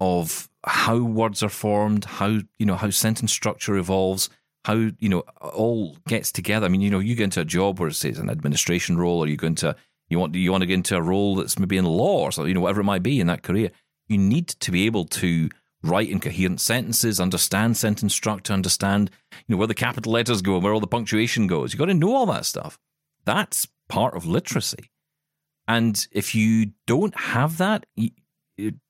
[0.00, 4.28] of how words are formed, how you know how sentence structure evolves,
[4.64, 6.66] how you know all gets together.
[6.66, 9.28] I mean, you know, you get into a job where it's an administration role, or
[9.28, 9.76] you go into
[10.08, 12.48] you want you want to get into a role that's maybe in law or something,
[12.48, 13.70] you know, whatever it might be in that career.
[14.10, 15.48] You need to be able to
[15.82, 19.10] write in coherent sentences, understand sentence structure, understand
[19.46, 21.72] you know where the capital letters go, and where all the punctuation goes.
[21.72, 22.78] You've got to know all that stuff.
[23.24, 24.90] That's part of literacy.
[25.68, 27.86] And if you don't have that,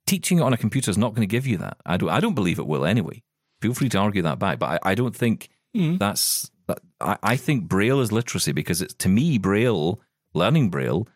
[0.07, 1.77] teaching it on a computer is not going to give you that.
[1.85, 2.09] I don't.
[2.09, 3.23] I don't believe it will anyway.
[3.61, 5.97] Feel free to argue that back, but I, I don't think hmm.
[5.99, 6.51] that's.
[6.67, 10.01] That, I, I think Braille is literacy because it's to me Braille
[10.35, 11.07] learning Braille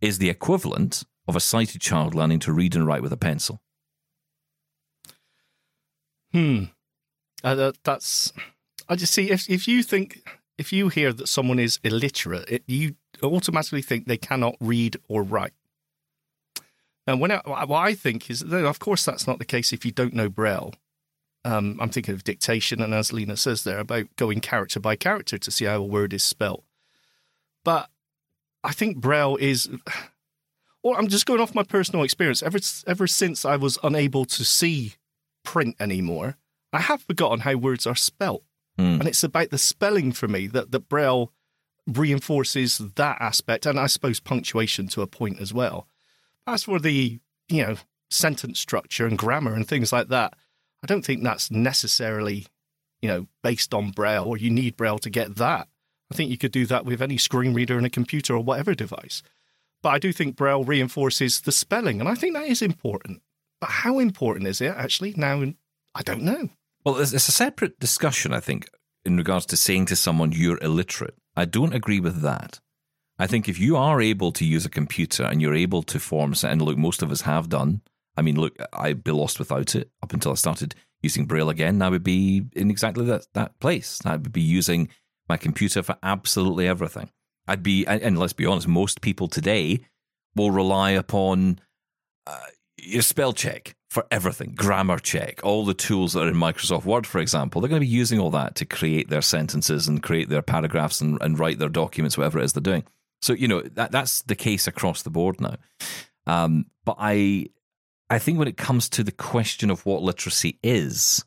[0.00, 3.60] is the equivalent of a sighted child learning to read and write with a pencil.
[6.32, 6.64] Hmm.
[7.44, 8.32] Uh, that, that's.
[8.88, 10.22] I just see if if you think
[10.58, 15.22] if you hear that someone is illiterate, it, you automatically think they cannot read or
[15.22, 15.52] write.
[17.06, 19.84] And when I, what I think is, that, of course, that's not the case if
[19.84, 20.72] you don't know Braille.
[21.44, 25.38] Um, I'm thinking of dictation, and as Lena says there, about going character by character
[25.38, 26.62] to see how a word is spelt.
[27.64, 27.90] But
[28.62, 29.68] I think Braille is,
[30.82, 32.42] or I'm just going off my personal experience.
[32.42, 34.94] Ever ever since I was unable to see
[35.44, 36.36] print anymore,
[36.72, 38.42] I have forgotten how words are spelt,
[38.76, 39.00] Hmm.
[39.00, 41.32] and it's about the spelling for me that that Braille
[41.86, 45.86] reinforces that aspect, and I suppose punctuation to a point as well.
[46.46, 47.18] As for the
[47.48, 47.76] you know
[48.10, 50.34] sentence structure and grammar and things like that,
[50.82, 52.46] I don't think that's necessarily
[53.00, 55.68] you know based on Braille, or you need Braille to get that.
[56.10, 58.74] I think you could do that with any screen reader and a computer or whatever
[58.74, 59.22] device.
[59.82, 63.20] But I do think Braille reinforces the spelling, and I think that is important.
[63.60, 65.14] But how important is it actually?
[65.16, 65.42] Now,
[65.94, 66.48] I don't know.
[66.84, 68.68] Well, it's, a separate discussion, I think,
[69.04, 71.14] in regards to saying to someone you're illiterate.
[71.36, 72.60] I don't agree with that.
[73.18, 76.34] I think if you are able to use a computer and you're able to form,
[76.42, 77.82] and look, most of us have done.
[78.16, 81.82] I mean, look, I'd be lost without it up until I started using Braille again.
[81.82, 84.00] I would be in exactly that, that place.
[84.04, 84.88] I would be using
[85.28, 87.10] my computer for absolutely everything.
[87.46, 89.80] I'd be, and, let's be honest, most people today
[90.36, 91.60] will rely upon
[92.26, 92.38] uh,
[92.78, 97.06] your spell check for everything, grammar check, all the tools that are in Microsoft Word,
[97.06, 97.60] for example.
[97.60, 101.00] They're going to be using all that to create their sentences and create their paragraphs
[101.00, 102.84] and, and write their documents, whatever it is they're doing.
[103.20, 105.56] So you know that that's the case across the board now.
[106.26, 107.46] Um, but I,
[108.10, 111.24] I think when it comes to the question of what literacy is,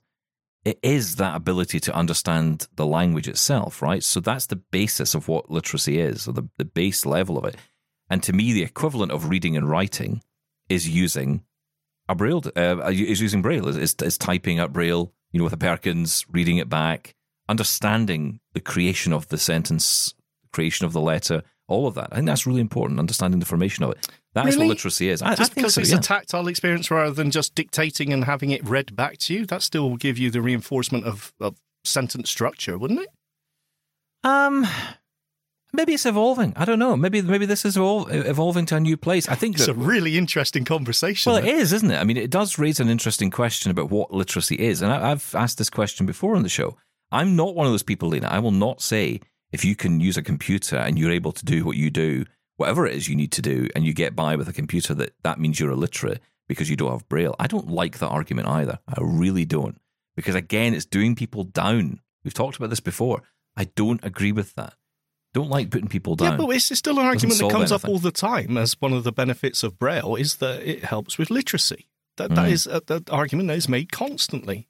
[0.66, 4.04] it is that ability to understand the language itself, right?
[4.04, 7.56] So that's the basis of what literacy is, or the, the base level of it.
[8.10, 10.22] And to me, the equivalent of reading and writing
[10.68, 11.44] is using
[12.10, 15.58] a braille, uh, is using braille, is, is typing up braille, you know, with a
[15.58, 17.16] Perkins, reading it back,
[17.48, 20.16] understanding the creation of the sentence,
[20.52, 22.10] creation of the letter, all of that.
[22.12, 24.08] I think that's really important, understanding the formation of it.
[24.34, 24.68] That's Really?
[24.68, 25.22] what literacy is.
[25.22, 25.98] I, I Just think because so, it's yeah.
[25.98, 29.62] a tactile experience rather than just dictating and having it read back to you, that
[29.62, 33.10] still will give you the reinforcement of, of sentence structure, wouldn't it?
[34.24, 34.66] Um,
[35.74, 36.54] maybe it's evolving.
[36.56, 36.96] I don't know.
[36.98, 39.28] Maybe maybe this is evol- evolving to a new place.
[39.30, 41.32] I think It's that, a really interesting conversation.
[41.32, 41.56] well, it that.
[41.56, 41.98] is, isn't it?
[41.98, 45.34] I mean, it does raise an interesting question about what literacy is, and I, I've
[45.36, 46.76] asked this question before on the show.
[47.12, 48.28] I'm not one of those people, Lena.
[48.28, 51.64] I will not say if you can use a computer and you're able to do
[51.66, 52.26] what you do,
[52.58, 55.14] whatever it is you need to do, and you get by with a computer, that
[55.24, 57.36] that means you're illiterate because you don't have braille.
[57.40, 58.80] I don't like that argument either.
[58.88, 59.80] I really don't,
[60.16, 62.00] because again, it's doing people down.
[62.24, 63.22] We've talked about this before.
[63.56, 64.74] I don't agree with that.
[65.34, 66.32] Don't like putting people down.
[66.32, 69.04] Yeah, but it's still an argument that comes up all the time as one of
[69.04, 71.88] the benefits of Braille is that it helps with literacy.
[72.18, 72.52] That that Mm.
[72.52, 74.70] is a, the argument that is made constantly.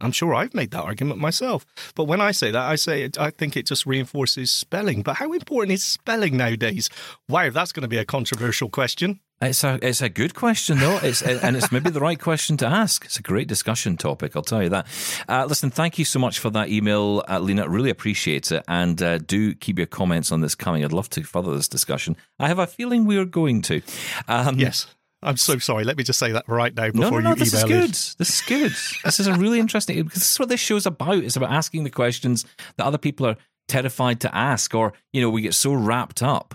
[0.00, 1.66] I'm sure I've made that argument myself.
[1.94, 5.02] But when I say that, I say it, I think it just reinforces spelling.
[5.02, 6.88] But how important is spelling nowadays?
[7.28, 9.20] Wow, that's going to be a controversial question.
[9.40, 10.98] It's a it's a good question though.
[11.00, 13.04] It's and it's maybe the right question to ask.
[13.04, 14.34] It's a great discussion topic.
[14.34, 14.86] I'll tell you that.
[15.28, 17.68] Uh, listen, thank you so much for that email, uh, Lena.
[17.68, 20.84] Really appreciate it, and uh, do keep your comments on this coming.
[20.84, 22.16] I'd love to further this discussion.
[22.40, 23.80] I have a feeling we are going to.
[24.26, 24.88] Um, Yes.
[25.22, 25.84] I'm so sorry.
[25.84, 27.34] Let me just say that right now No, before no, no.
[27.34, 27.90] you This is good.
[27.90, 28.14] it.
[28.18, 28.72] This is good.
[29.04, 31.18] this is a really interesting because this is what this show's about.
[31.24, 32.44] It's about asking the questions
[32.76, 36.54] that other people are terrified to ask, or you know, we get so wrapped up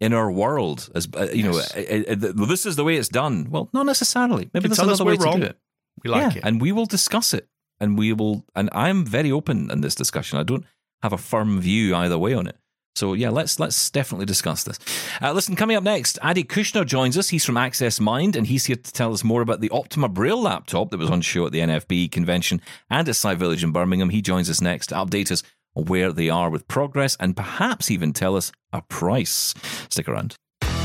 [0.00, 1.74] in our world as uh, you Yes.
[1.74, 3.48] know, uh, uh, uh, this is the way it's done.
[3.50, 4.50] Well, not necessarily.
[4.52, 5.58] Maybe there's another way we're to do it.
[6.04, 6.44] We like yeah, it.
[6.44, 7.48] and we will discuss it,
[7.80, 8.44] and we will.
[8.54, 10.38] And I'm very open in this discussion.
[10.38, 10.64] I don't
[11.02, 12.56] have a firm view either way on it.
[12.94, 14.78] So yeah, let's let's definitely discuss this.
[15.20, 17.30] Uh, listen, coming up next, Adi Kushner joins us.
[17.30, 20.90] He's from AccessMind, and he's here to tell us more about the Optima Braille laptop
[20.90, 24.10] that was on show at the NFB convention and at Sight Village in Birmingham.
[24.10, 25.42] He joins us next to update us
[25.74, 29.54] on where they are with progress and perhaps even tell us a price.
[29.88, 30.36] Stick around.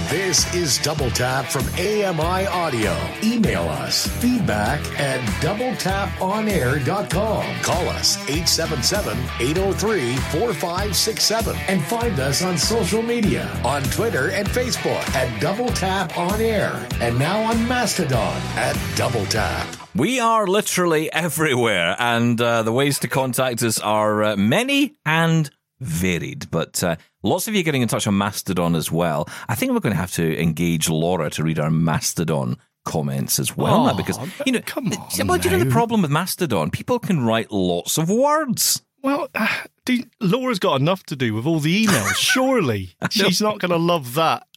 [0.09, 2.97] This is Double Tap from AMI Audio.
[3.21, 7.61] Email us feedback at doubletaponair.com.
[7.61, 15.03] Call us 877 803 4567 and find us on social media on Twitter and Facebook
[15.13, 19.67] at Double Tap On Air and now on Mastodon at Double Tap.
[19.93, 25.49] We are literally everywhere, and uh, the ways to contact us are uh, many and
[25.79, 26.49] varied.
[26.51, 29.27] But uh, lots of you getting in touch on Mastodon as well.
[29.47, 33.57] I think we're going to have to engage Laura to read our Mastodon comments as
[33.57, 36.71] well, Oh, because you know, come on well, do you know the problem with Mastodon?
[36.71, 38.81] People can write lots of words.
[39.03, 39.47] Well, uh,
[39.85, 42.15] do, Laura's got enough to do with all the emails.
[42.15, 44.47] Surely she's not going to love that.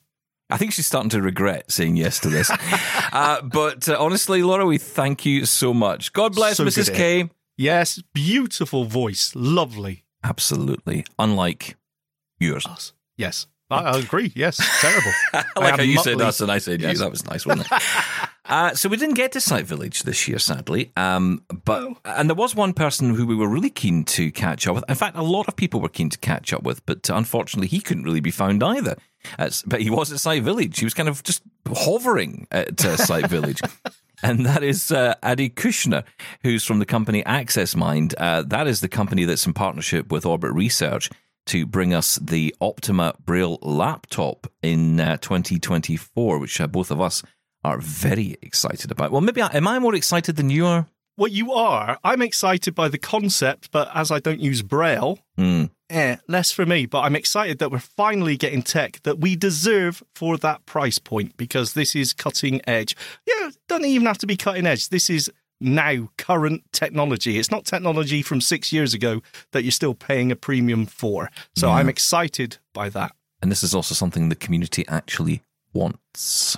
[0.48, 2.50] I think she's starting to regret saying yes to this.
[3.12, 6.12] uh, but uh, honestly, Laura, we thank you so much.
[6.12, 6.92] God bless So Mrs.
[6.94, 7.30] K.
[7.56, 10.04] Yes, beautiful voice, lovely.
[10.22, 11.76] Absolutely, unlike
[12.38, 12.66] yours.
[12.66, 12.92] Us.
[13.16, 14.32] Yes, I, I agree.
[14.34, 15.12] Yes, terrible.
[15.56, 16.24] Like how you said Muttley.
[16.24, 16.92] us and I said you.
[16.94, 17.82] That was nice, wasn't it?
[18.46, 20.92] uh, so we didn't get to Sight Village this year, sadly.
[20.96, 24.74] Um, but and there was one person who we were really keen to catch up
[24.74, 24.84] with.
[24.88, 27.80] In fact, a lot of people were keen to catch up with, but unfortunately, he
[27.80, 28.96] couldn't really be found either.
[29.38, 30.78] As- but he was at Sight Village.
[30.78, 33.60] He was kind of just hovering at uh, Sight Village.
[34.22, 36.04] And that is uh, Adi Kushner,
[36.42, 38.14] who's from the company AccessMind.
[38.18, 41.08] Uh, that is the company that's in partnership with Orbit Research
[41.46, 47.22] to bring us the Optima Braille laptop in uh, 2024, which uh, both of us
[47.64, 49.10] are very excited about.
[49.10, 50.86] Well, maybe I, am I more excited than you are?
[51.16, 51.98] Well, you are.
[52.04, 55.64] I'm excited by the concept, but as I don't use Braille, Hmm.
[55.90, 56.86] Eh, less for me.
[56.86, 61.36] But I'm excited that we're finally getting tech that we deserve for that price point
[61.36, 62.96] because this is cutting edge.
[63.26, 64.88] Yeah, doesn't even have to be cutting edge.
[64.88, 67.38] This is now current technology.
[67.38, 69.20] It's not technology from six years ago
[69.52, 71.30] that you're still paying a premium for.
[71.54, 73.12] So I'm excited by that.
[73.42, 76.56] And this is also something the community actually wants.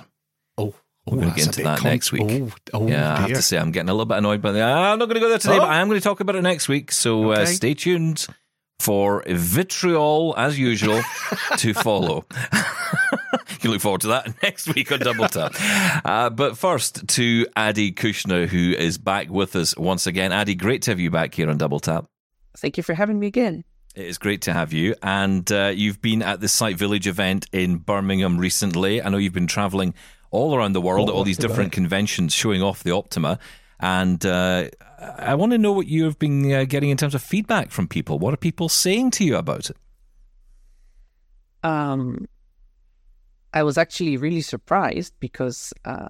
[0.57, 0.73] Oh,
[1.05, 2.23] We're gonna get into that next week.
[2.25, 4.63] Oh, oh yeah, I have to say, I'm getting a little bit annoyed by that.
[4.63, 5.59] I'm not going to go there today, Oh.
[5.59, 6.91] but I am going to talk about it next week.
[6.91, 8.25] So uh, stay tuned
[8.83, 11.01] for vitriol, as usual,
[11.57, 12.25] to follow.
[12.53, 15.53] you can look forward to that next week on Double Tap.
[16.03, 20.33] Uh, but first, to Adi Kushner, who is back with us once again.
[20.33, 22.05] Adi, great to have you back here on Double Tap.
[22.57, 23.63] Thank you for having me again.
[23.95, 24.95] It is great to have you.
[25.01, 29.01] And uh, you've been at the Sight Village event in Birmingham recently.
[29.01, 29.93] I know you've been traveling
[30.29, 33.39] all around the world at all these different conventions showing off the Optima.
[33.79, 34.69] And uh,
[35.17, 37.87] I want to know what you have been uh, getting in terms of feedback from
[37.87, 38.19] people.
[38.19, 39.77] What are people saying to you about it?
[41.63, 42.27] Um,
[43.53, 46.09] I was actually really surprised because uh,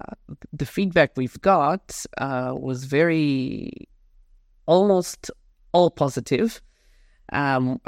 [0.52, 3.88] the feedback we've got uh, was very
[4.66, 5.30] almost
[5.72, 6.62] all positive.
[7.32, 7.80] Um,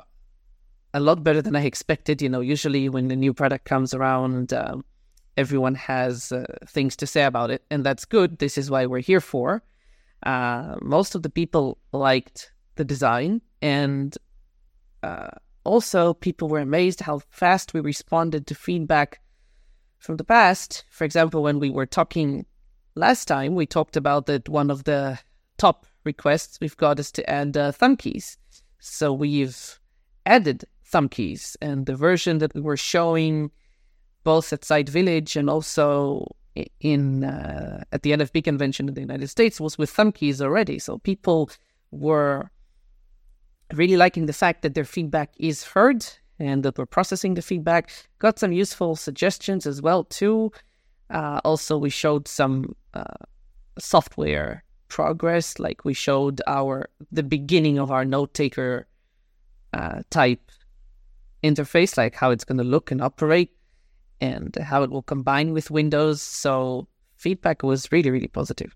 [0.92, 2.22] a lot better than I expected.
[2.22, 4.84] You know, usually when the new product comes around, um,
[5.36, 8.38] everyone has uh, things to say about it, and that's good.
[8.38, 9.62] This is why we're here for.
[10.26, 14.18] Uh, most of the people liked the design, and
[15.04, 15.28] uh,
[15.62, 19.20] also people were amazed how fast we responded to feedback
[19.98, 20.84] from the past.
[20.90, 22.44] For example, when we were talking
[22.96, 25.16] last time, we talked about that one of the
[25.58, 28.36] top requests we've got is to add uh, thumb keys.
[28.80, 29.78] So we've
[30.26, 33.52] added thumb keys, and the version that we were showing
[34.24, 36.34] both at Sight Village and also
[36.80, 40.78] in uh, at the NFB convention in the United States was with thumb keys already.
[40.78, 41.50] So people
[41.90, 42.50] were
[43.74, 46.06] really liking the fact that their feedback is heard
[46.38, 47.90] and that we're processing the feedback.
[48.18, 50.52] Got some useful suggestions as well too.
[51.10, 53.04] Uh, also, we showed some uh,
[53.78, 58.86] software progress, like we showed our the beginning of our note taker
[59.72, 60.50] uh, type
[61.44, 63.52] interface, like how it's going to look and operate
[64.20, 66.22] and how it will combine with Windows.
[66.22, 68.74] So feedback was really, really positive.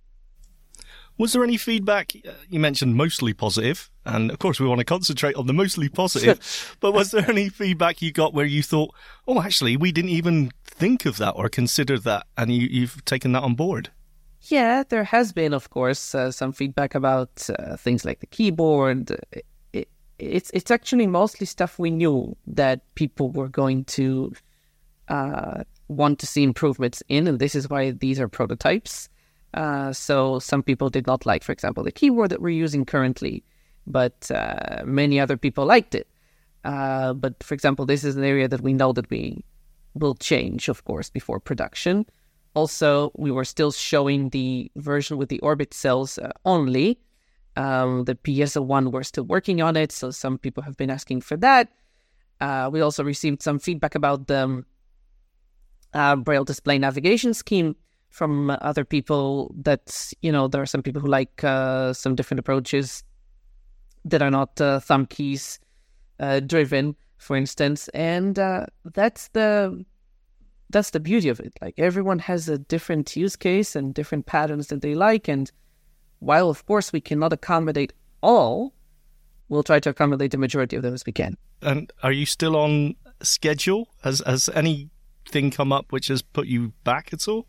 [1.21, 2.13] Was there any feedback?
[2.27, 5.91] Uh, you mentioned mostly positive, and of course we want to concentrate on the mostly
[5.91, 6.77] positive.
[6.81, 8.95] but was there any feedback you got where you thought,
[9.29, 13.33] "Oh, actually, we didn't even think of that or consider that," and you, have taken
[13.33, 13.91] that on board?
[14.45, 19.11] Yeah, there has been, of course, uh, some feedback about uh, things like the keyboard.
[19.11, 24.33] It, it, it's it's actually mostly stuff we knew that people were going to
[25.11, 29.09] uh, want to see improvements in, and this is why these are prototypes.
[29.53, 33.43] Uh, so some people did not like, for example, the keyword that we're using currently,
[33.87, 36.07] but uh, many other people liked it.
[36.65, 39.45] Uh, but for example, this is an area that we know that we
[39.95, 42.07] will change, of course, before production.
[42.55, 46.99] Also, we were still showing the version with the orbit cells uh, only.
[47.57, 51.23] Um, the piezo one, we're still working on it, so some people have been asking
[51.23, 51.69] for that.
[52.41, 54.65] Uh, we also received some feedback about the
[55.95, 57.77] uh, Braille display navigation scheme
[58.11, 59.55] from other people.
[59.57, 63.03] That you know, there are some people who like uh, some different approaches
[64.05, 65.59] that are not uh, thumb keys
[66.19, 69.85] uh, driven, for instance, and uh, that's the
[70.71, 71.53] that's the beauty of it.
[71.61, 75.51] Like everyone has a different use case and different patterns that they like, and
[76.21, 78.75] while of course we cannot accommodate all,
[79.49, 81.37] we'll try to accommodate the majority of them as we can.
[81.63, 83.89] And are you still on schedule?
[84.03, 84.91] Has has any
[85.31, 87.47] thing come up which has put you back at all?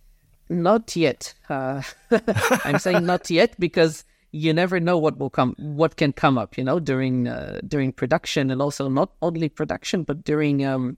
[0.50, 1.34] Not yet.
[1.50, 1.82] Uh,
[2.66, 6.58] I'm saying not yet because you never know what will come, what can come up.
[6.58, 10.98] You know, during uh, during production and also not only production, but during um,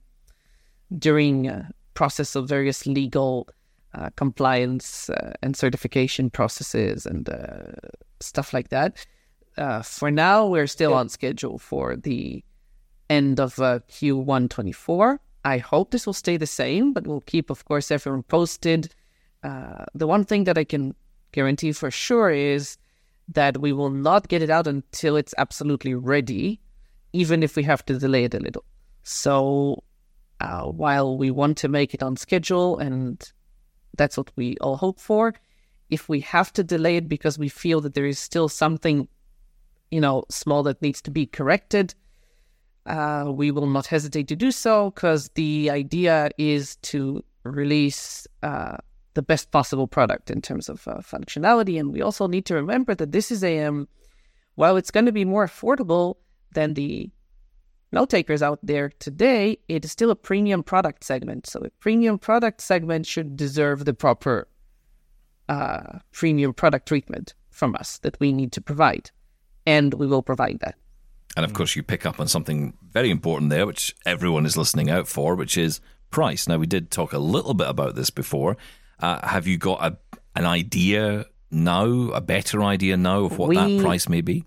[0.98, 3.48] during uh, process of various legal
[3.94, 7.72] uh, compliance uh, and certification processes and uh,
[8.20, 9.06] stuff like that.
[9.84, 12.42] for now, we're still on schedule for the
[13.08, 15.20] end of Q1 24.
[15.44, 18.94] I hope this will stay the same, but we'll keep, of course, everyone posted.
[19.42, 20.94] Uh, the one thing that I can
[21.32, 22.78] guarantee for sure is
[23.28, 26.60] that we will not get it out until it's absolutely ready,
[27.12, 28.64] even if we have to delay it a little.
[29.02, 29.82] So,
[30.40, 33.22] uh, while we want to make it on schedule, and
[33.96, 35.34] that's what we all hope for,
[35.90, 39.08] if we have to delay it because we feel that there is still something,
[39.90, 41.94] you know, small that needs to be corrected,
[42.86, 48.76] uh, we will not hesitate to do so because the idea is to release uh,
[49.14, 51.78] the best possible product in terms of uh, functionality.
[51.78, 53.88] And we also need to remember that this is a, um,
[54.56, 56.16] while it's going to be more affordable
[56.52, 57.10] than the
[57.92, 61.46] note takers out there today, it is still a premium product segment.
[61.46, 64.48] So a premium product segment should deserve the proper
[65.48, 69.10] uh, premium product treatment from us that we need to provide.
[69.66, 70.74] And we will provide that.
[71.36, 74.90] And of course, you pick up on something very important there, which everyone is listening
[74.90, 76.46] out for, which is price.
[76.46, 78.56] Now, we did talk a little bit about this before.
[79.00, 83.56] Uh, have you got a, an idea now, a better idea now of what we,
[83.56, 84.44] that price may be?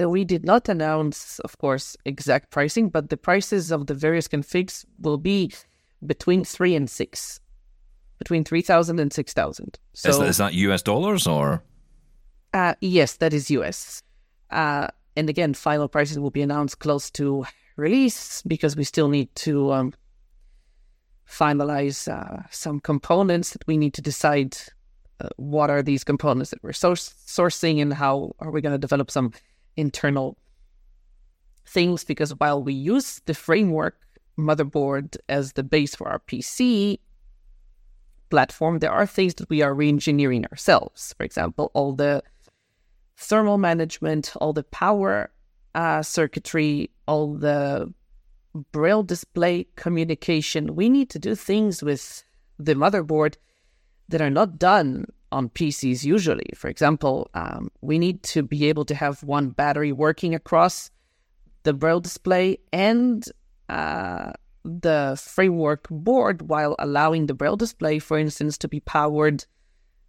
[0.00, 4.26] Uh, we did not announce, of course, exact pricing, but the prices of the various
[4.28, 5.52] configs will be
[6.04, 7.40] between three and six,
[8.18, 9.78] between 3,000 and 6,000.
[9.92, 11.62] So, is, that, is that US dollars or?
[12.54, 14.02] Uh, yes, that is US.
[14.50, 17.46] Uh, and again, final prices will be announced close to
[17.76, 19.92] release because we still need to um,
[21.28, 24.56] finalize uh, some components that we need to decide
[25.20, 28.78] uh, what are these components that we're source- sourcing and how are we going to
[28.78, 29.32] develop some
[29.76, 30.36] internal
[31.64, 33.98] things because while we use the framework
[34.38, 36.98] motherboard as the base for our PC
[38.30, 41.14] platform, there are things that we are re-engineering ourselves.
[41.16, 42.22] For example, all the
[43.16, 45.30] thermal management, all the power
[45.74, 47.92] uh, circuitry, all the
[48.72, 50.74] braille display communication.
[50.74, 52.24] We need to do things with
[52.58, 53.36] the motherboard
[54.08, 56.48] that are not done on PCs usually.
[56.54, 60.90] For example, um, we need to be able to have one battery working across
[61.64, 63.24] the braille display and
[63.68, 64.32] uh,
[64.64, 69.44] the framework board while allowing the braille display, for instance, to be powered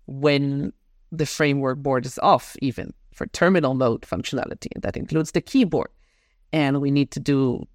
[0.06, 0.72] when
[1.12, 4.68] the framework board is off, even for terminal mode functionality.
[4.76, 5.90] And that includes the keyboard.
[6.54, 7.68] And we need to do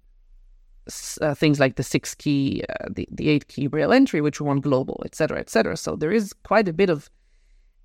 [1.21, 4.47] uh, things like the six key, uh, the, the eight key braille entry, which we
[4.47, 5.77] want global, et cetera, et cetera.
[5.77, 7.09] So there is quite a bit of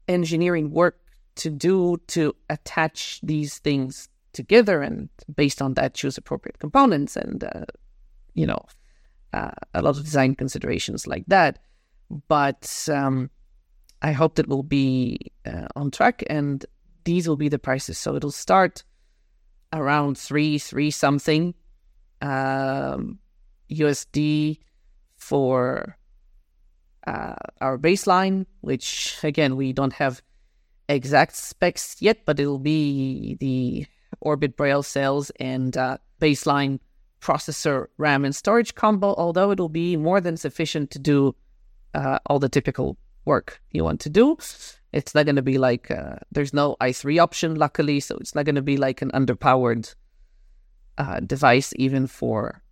[0.09, 1.01] engineering work
[1.37, 7.45] to do to attach these things together and based on that choose appropriate components and
[7.45, 7.65] uh,
[8.35, 8.63] you know
[9.33, 11.59] uh, a lot of design considerations like that
[12.29, 13.31] but um,
[14.03, 16.67] i hope that will be uh, on track and
[17.09, 17.97] these will be the prices.
[17.97, 18.85] So it'll start
[19.73, 21.55] around three three something
[22.21, 23.19] um,
[23.71, 24.59] usd
[25.17, 25.97] for
[27.07, 30.23] uh, our baseline which again we don't have
[30.89, 33.87] exact specs yet but it'll be the
[34.21, 36.81] Orbit Braille cells and uh, baseline
[37.21, 41.35] processor, RAM, and storage combo, although it'll be more than sufficient to do
[41.95, 42.97] uh, all the typical
[43.29, 44.37] work you want to do.
[44.93, 48.47] It's not going to be like, uh, there's no i3 option, luckily, so it's not
[48.47, 49.95] going to be like an underpowered
[50.97, 52.63] uh, device, even for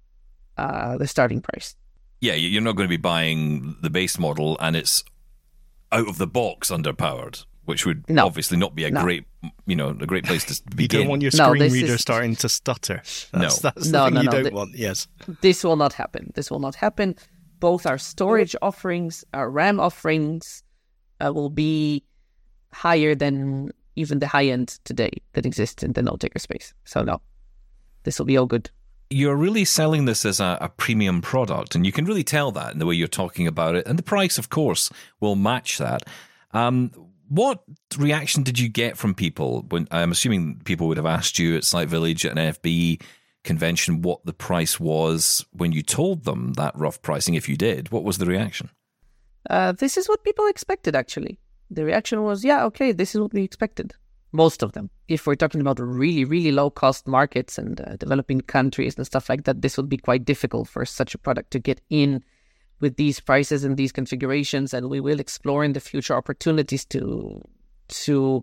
[0.57, 1.77] uh, the starting price.
[2.21, 5.05] Yeah, you're not going to be buying the base model and it's
[5.93, 8.25] out of the box underpowered which would no.
[8.25, 9.03] obviously not be a no.
[9.03, 9.25] great,
[9.67, 11.01] you know, a great place to begin.
[11.01, 12.01] You don't want your screen no, reader is...
[12.01, 13.03] starting to stutter.
[13.33, 13.33] That's,
[13.63, 14.75] no, that's no, no, you don't want.
[14.75, 15.09] Yes,
[15.43, 16.33] this will not happen.
[16.35, 17.17] This will not happen.
[17.59, 20.63] Both our storage offerings, our RAM offerings,
[21.25, 22.05] uh, will be
[22.73, 26.75] higher than even the high end today that exists in the note taker space.
[26.85, 27.21] So no,
[28.05, 28.71] this will be all good.
[29.09, 32.73] You're really selling this as a, a, premium product, and you can really tell that
[32.73, 33.87] in the way you're talking about it.
[33.87, 34.91] And the price, of course,
[35.21, 36.03] will match that.
[36.53, 36.91] Um,
[37.29, 37.63] what
[37.97, 41.65] reaction did you get from people when I'm assuming people would have asked you at
[41.65, 43.01] Sight Village at an NFB
[43.47, 47.35] convention what the price was when you told them that rough pricing?
[47.35, 48.69] If you did, what was the reaction?
[49.49, 51.39] Uh, this is what people expected, actually.
[51.71, 53.95] The reaction was, yeah, okay, this is what we expected.
[54.33, 54.91] Most of them.
[55.09, 59.29] If we're talking about really, really low cost markets and uh, developing countries and stuff
[59.29, 62.23] like that, this would be quite difficult for such a product to get in
[62.81, 67.41] with these prices and these configurations, and we will explore in the future opportunities to
[67.89, 68.43] to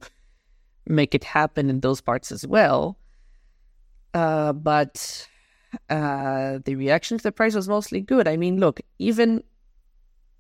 [0.88, 2.98] make it happen in those parts as well.
[4.14, 5.28] Uh, but
[5.90, 8.28] uh, the reaction to the price was mostly good.
[8.28, 9.44] I mean, look, even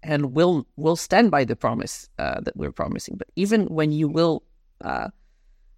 [0.03, 3.15] and we'll we'll stand by the promise uh, that we're promising.
[3.17, 4.43] But even when you will
[4.81, 5.09] uh,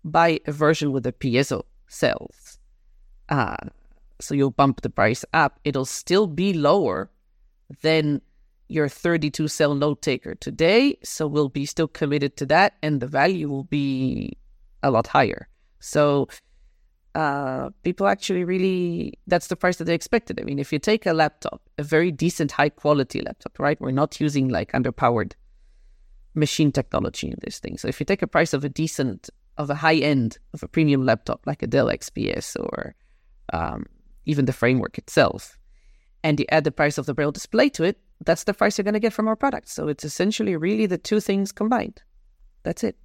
[0.03, 2.57] buy a version with the piezo cells,
[3.29, 3.57] uh,
[4.19, 7.11] so you'll bump the price up, it'll still be lower
[7.81, 8.21] than
[8.67, 10.97] your 32 cell note taker today.
[11.03, 14.37] So we'll be still committed to that, and the value will be
[14.81, 15.47] a lot higher.
[15.79, 16.27] So
[17.15, 20.39] uh, people actually really, that's the price that they expected.
[20.39, 23.79] I mean, if you take a laptop, a very decent, high quality laptop, right?
[23.79, 25.31] We're not using like underpowered
[26.33, 27.77] machine technology in this thing.
[27.77, 30.67] So if you take a price of a decent, of a high end, of a
[30.67, 32.95] premium laptop like a Dell XPS or
[33.53, 33.85] um,
[34.25, 35.57] even the framework itself,
[36.21, 38.83] and you add the price of the braille display to it, that's the price you're
[38.83, 39.69] going to get from our product.
[39.69, 42.01] So it's essentially really the two things combined.
[42.63, 42.97] That's it.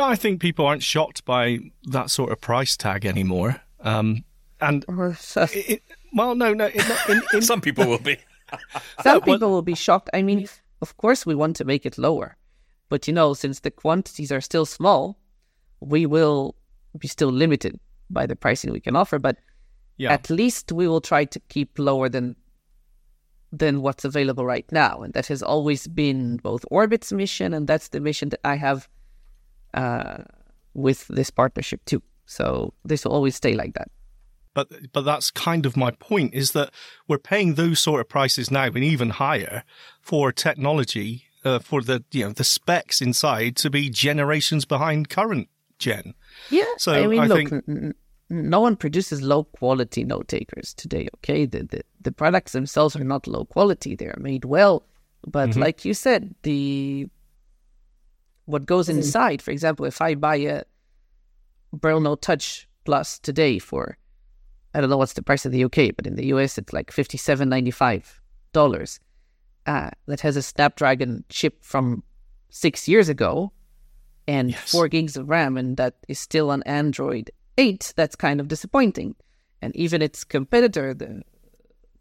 [0.00, 3.62] I think people aren't shocked by that sort of price tag anymore.
[3.80, 4.24] Um,
[4.60, 5.82] and it,
[6.12, 6.66] well, no, no.
[6.66, 8.18] In, in, in, Some people will be.
[9.02, 10.10] Some people will be shocked.
[10.12, 10.48] I mean,
[10.80, 12.36] of course, we want to make it lower,
[12.88, 15.18] but you know, since the quantities are still small,
[15.80, 16.54] we will
[16.98, 17.78] be still limited
[18.10, 19.18] by the pricing we can offer.
[19.18, 19.36] But
[19.96, 20.12] yeah.
[20.12, 22.36] at least we will try to keep lower than
[23.52, 25.02] than what's available right now.
[25.02, 28.88] And that has always been both Orbit's mission, and that's the mission that I have
[29.74, 30.18] uh,
[30.74, 32.02] with this partnership too.
[32.26, 33.90] So this will always stay like that.
[34.54, 36.70] But but that's kind of my point is that
[37.06, 39.62] we're paying those sort of prices now, and even higher
[40.00, 45.48] for technology uh, for the you know the specs inside to be generations behind current
[45.78, 46.14] gen.
[46.50, 47.94] Yeah, so I mean, I look, think
[48.30, 51.08] no one produces low quality note takers today.
[51.18, 54.84] Okay, the, the, the products themselves are not low quality; they are made well.
[55.26, 55.60] But mm-hmm.
[55.60, 57.08] like you said, the
[58.48, 59.42] what goes inside.
[59.42, 60.62] For example, if I buy a
[61.72, 63.96] Braille Note Touch Plus today for
[64.74, 66.90] I don't know what's the price in the UK, but in the US it's like
[66.90, 68.20] fifty seven ninety five
[68.52, 69.00] dollars.
[69.66, 72.02] Uh, that has a Snapdragon chip from
[72.48, 73.52] six years ago.
[74.26, 78.48] and four gigs of RAM, and that is still on Android 8, that's kind of
[78.48, 79.14] disappointing.
[79.62, 81.22] And even its competitor, the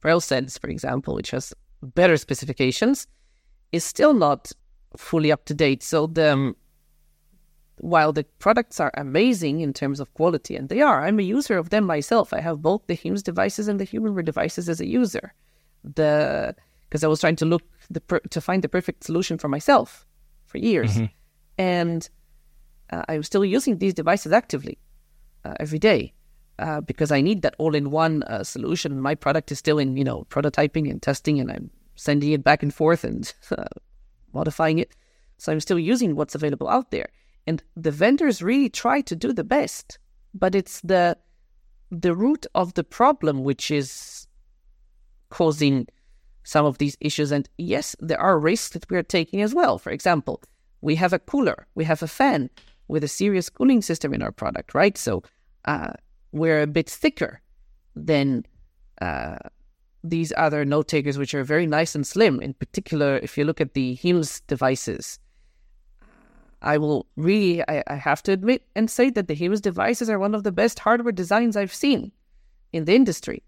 [0.03, 3.07] BrailleSense, for example, which has better specifications,
[3.71, 4.51] is still not
[4.95, 5.83] fully up to date.
[5.83, 6.55] So the um,
[7.79, 11.57] while the products are amazing in terms of quality, and they are, I'm a user
[11.57, 12.33] of them myself.
[12.33, 15.33] I have both the Hume's devices and the Humanware devices as a user.
[15.83, 16.55] The
[16.89, 20.05] because I was trying to look the per, to find the perfect solution for myself
[20.45, 21.05] for years, mm-hmm.
[21.57, 22.09] and
[22.89, 24.77] uh, I'm still using these devices actively
[25.45, 26.13] uh, every day
[26.59, 28.99] uh, because I need that all-in-one uh, solution.
[29.01, 32.63] My product is still in you know prototyping and testing, and I'm sending it back
[32.63, 33.65] and forth and uh,
[34.33, 34.95] modifying it.
[35.37, 37.09] So I'm still using what's available out there.
[37.45, 39.99] And the vendors really try to do the best,
[40.33, 41.17] but it's the
[41.89, 44.27] the root of the problem which is
[45.29, 45.87] causing
[46.43, 47.31] some of these issues.
[47.31, 49.77] And yes, there are risks that we are taking as well.
[49.77, 50.41] For example,
[50.81, 52.49] we have a cooler, we have a fan
[52.87, 54.97] with a serious cooling system in our product, right?
[54.97, 55.23] So
[55.65, 55.93] uh,
[56.31, 57.41] we're a bit thicker
[57.95, 58.45] than
[59.01, 59.37] uh,
[60.03, 62.39] these other note takers, which are very nice and slim.
[62.39, 65.19] In particular, if you look at the HIMS devices,
[66.61, 70.19] I will really, I, I, have to admit and say that the HIMS devices are
[70.19, 72.11] one of the best hardware designs I've seen
[72.73, 73.43] in the industry.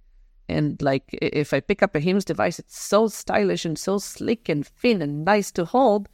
[0.47, 4.49] And like, if I pick up a HIMS device, it's so stylish and so slick
[4.49, 6.09] and thin and nice to hold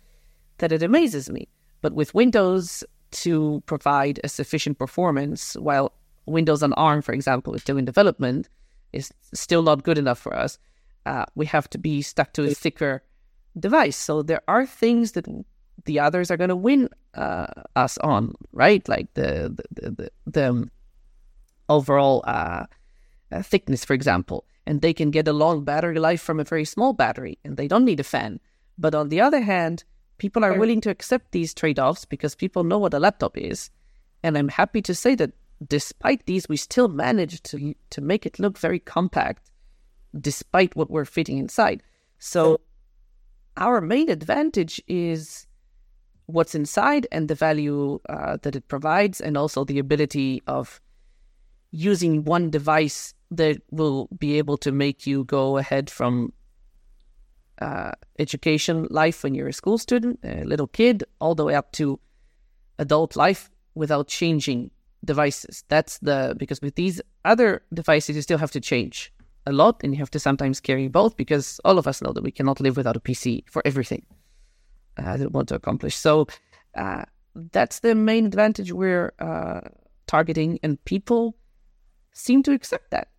[0.57, 1.47] that it amazes me.
[1.81, 5.93] But with Windows to provide a sufficient performance, while
[6.25, 8.49] Windows on ARM, for example, is still in development,
[8.95, 10.57] is still not good enough for us.
[11.05, 13.03] Uh, we have to be stuck to a thicker
[13.59, 13.97] device.
[13.97, 15.27] So there are things that
[15.85, 18.87] the others are going to win uh, us on, right?
[18.87, 20.71] Like the the the, the um,
[21.69, 22.65] overall uh,
[23.31, 26.65] uh, thickness, for example, and they can get a long battery life from a very
[26.65, 28.39] small battery, and they don't need a fan.
[28.77, 29.83] But on the other hand,
[30.17, 33.69] people are willing to accept these trade-offs because people know what a laptop is,
[34.23, 35.31] and I'm happy to say that
[35.65, 39.51] despite these, we still managed to to make it look very compact,
[40.19, 41.83] despite what we're fitting inside.
[42.19, 42.59] So
[43.57, 45.47] our main advantage is
[46.25, 50.81] what's inside and the value uh, that it provides, and also the ability of
[51.71, 56.31] using one device that will be able to make you go ahead from
[57.61, 61.71] uh, education life when you're a school student, a little kid, all the way up
[61.73, 61.99] to
[62.79, 64.71] adult life without changing
[65.05, 65.63] devices.
[65.67, 69.13] That's the because with these other devices, you still have to change
[69.45, 72.23] a lot, and you have to sometimes carry both because all of us know that
[72.23, 74.05] we cannot live without a PC for everything
[74.97, 75.95] uh, that want to accomplish.
[75.95, 76.27] So
[76.75, 77.03] uh,
[77.51, 79.61] that's the main advantage we're uh,
[80.07, 81.35] targeting, and people
[82.13, 83.09] seem to accept that.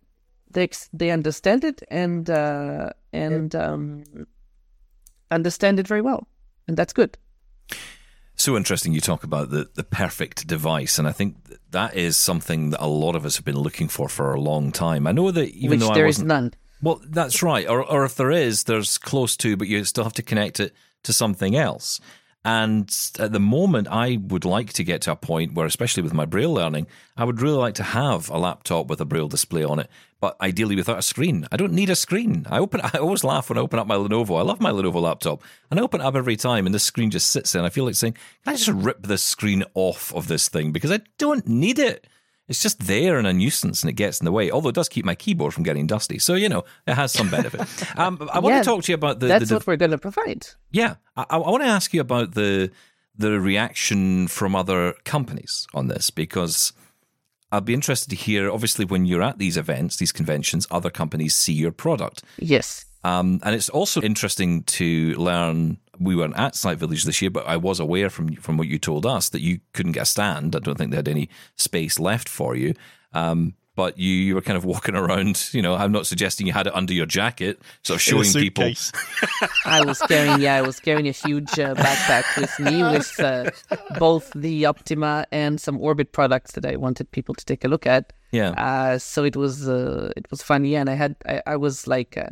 [0.49, 4.03] They they understand it and uh, and um,
[5.31, 6.27] understand it very well,
[6.67, 7.17] and that's good.
[8.37, 8.93] So interesting.
[8.93, 11.35] You talk about the the perfect device, and I think
[11.71, 14.71] that is something that a lot of us have been looking for for a long
[14.71, 15.07] time.
[15.07, 16.53] I know that even Which though there I is none.
[16.81, 17.67] Well, that's right.
[17.67, 20.73] Or, or if there is, there's close to, but you still have to connect it
[21.03, 21.99] to something else.
[22.47, 22.89] And
[23.19, 26.23] at the moment, I would like to get to a point where, especially with my
[26.23, 26.87] Braille learning,
[27.17, 29.89] I would really like to have a laptop with a Braille display on it,
[30.21, 31.45] but ideally without a screen.
[31.51, 32.45] I don't need a screen.
[32.49, 32.79] I open.
[32.85, 34.39] I always laugh when I open up my Lenovo.
[34.39, 37.11] I love my Lenovo laptop, and I open it up every time, and the screen
[37.11, 37.59] just sits there.
[37.59, 40.71] And I feel like saying, "Can I just rip the screen off of this thing
[40.71, 42.07] because I don't need it."
[42.47, 44.87] It's just there and a nuisance and it gets in the way, although it does
[44.87, 46.17] keep my keyboard from getting dusty.
[46.17, 47.61] So, you know, it has some benefit.
[47.97, 49.27] Um, I want Yeah, to talk to you about the.
[49.27, 50.47] That's the, what we're going to provide.
[50.71, 52.71] yeah, I, I want to ask you about the
[53.17, 56.71] the reaction from other companies on this because
[57.51, 58.49] I'd be interested to hear.
[58.51, 62.85] Obviously, when you're at these events, these conventions, other companies see your product, Yes.
[63.03, 65.77] Um, and it's also interesting to learn.
[65.99, 68.77] We weren't at Sight Village this year, but I was aware from from what you
[68.77, 70.55] told us that you couldn't get a stand.
[70.55, 72.73] I don't think they had any space left for you.
[73.13, 75.49] Um, but you, you were kind of walking around.
[75.53, 78.71] You know, I'm not suggesting you had it under your jacket, sort of showing people.
[79.65, 83.51] I was carrying, yeah, I was carrying a huge uh, backpack with me with uh,
[83.99, 87.85] both the Optima and some Orbit products that I wanted people to take a look
[87.85, 88.13] at.
[88.31, 88.49] Yeah.
[88.51, 92.17] Uh, so it was uh, it was funny, and I had I, I was like
[92.17, 92.29] uh,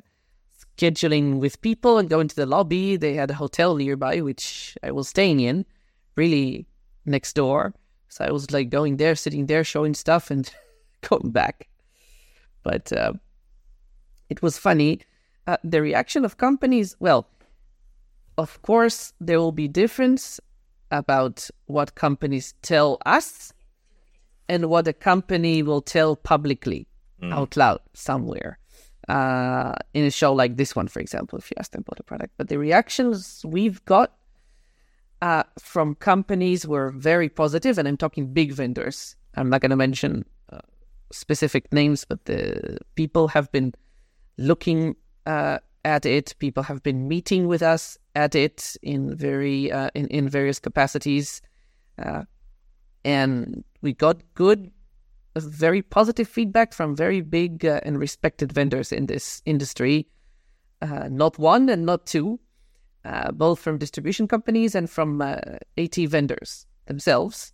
[0.77, 2.97] scheduling with people and going to the lobby.
[2.97, 5.65] They had a hotel nearby, which I was staying in,
[6.15, 6.65] really
[7.05, 7.73] next door.
[8.09, 10.49] So I was like going there, sitting there, showing stuff, and
[11.01, 11.67] going back.
[12.63, 13.13] But uh,
[14.29, 15.01] it was funny.
[15.47, 17.27] Uh, the reaction of companies, well,
[18.37, 20.39] of course, there will be difference
[20.91, 23.53] about what companies tell us
[24.47, 26.87] and what a company will tell publicly
[27.31, 28.59] out loud somewhere
[29.07, 32.03] uh, in a show like this one, for example, if you ask them about a
[32.03, 32.33] product.
[32.37, 34.13] But the reactions we've got
[35.21, 39.15] uh, from companies were very positive, and I'm talking big vendors.
[39.35, 40.59] I'm not going to mention uh,
[41.11, 43.73] specific names, but the people have been
[44.37, 44.95] looking
[45.25, 46.35] uh, at it.
[46.39, 51.41] People have been meeting with us at it in very uh, in in various capacities,
[52.03, 52.23] uh,
[53.03, 54.71] and we got good,
[55.43, 60.07] very positive feedback from very big uh, and respected vendors in this industry.
[60.81, 62.39] Uh, not one and not two,
[63.03, 65.37] uh, both from distribution companies and from uh,
[65.77, 67.51] AT vendors themselves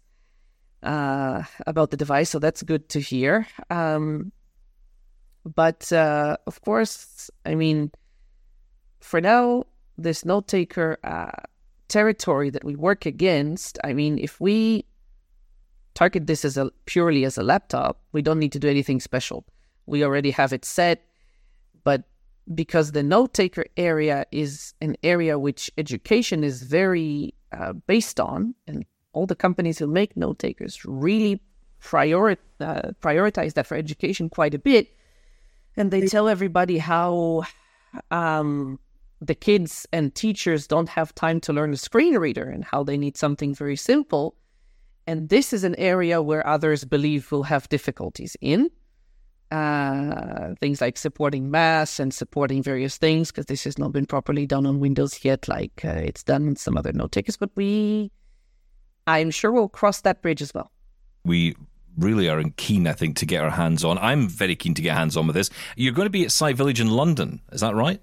[0.84, 2.30] uh, about the device.
[2.30, 3.48] So that's good to hear.
[3.70, 4.32] Um,
[5.44, 7.92] but uh, of course, I mean,
[9.00, 9.64] for now,
[9.98, 10.98] this note taker
[11.88, 14.86] territory that we work against, I mean, if we
[15.94, 19.46] target this as a purely as a laptop, we don't need to do anything special.
[19.86, 21.04] We already have it set,
[21.84, 22.04] but
[22.54, 28.56] because the note taker area is an area which education is very uh, based on,
[28.68, 31.42] and all the companies who make note takers really
[31.80, 34.88] priori- uh, prioritize that for education quite a bit.
[35.78, 37.44] And they tell everybody how
[38.10, 38.80] um,
[39.22, 42.98] the kids and teachers don't have time to learn a screen reader and how they
[42.98, 44.36] need something very simple.
[45.12, 48.70] And this is an area where others believe we'll have difficulties in.
[49.52, 54.48] Uh, things like supporting mass and supporting various things because this has not been properly
[54.48, 57.36] done on Windows yet, like uh, it's done in some other note takers.
[57.36, 58.10] But we,
[59.06, 60.72] I'm sure we'll cross that bridge as well.
[61.26, 61.58] We
[61.98, 63.98] really are keen, I think, to get our hands on.
[63.98, 65.50] I'm very keen to get hands on with this.
[65.76, 68.02] You're going to be at Sight Village in London, is that right?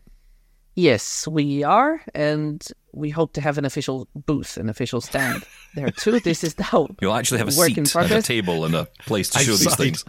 [0.74, 2.62] Yes, we are, and
[2.92, 6.20] we hope to have an official booth, an official stand there too.
[6.20, 8.86] This is the now You'll actually have a work seat and a table and a
[9.00, 10.04] place to show these things.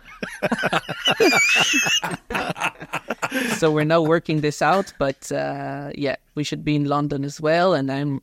[3.59, 4.93] so we're now working this out.
[4.97, 8.21] But uh, yeah, we should be in London as well, and I'm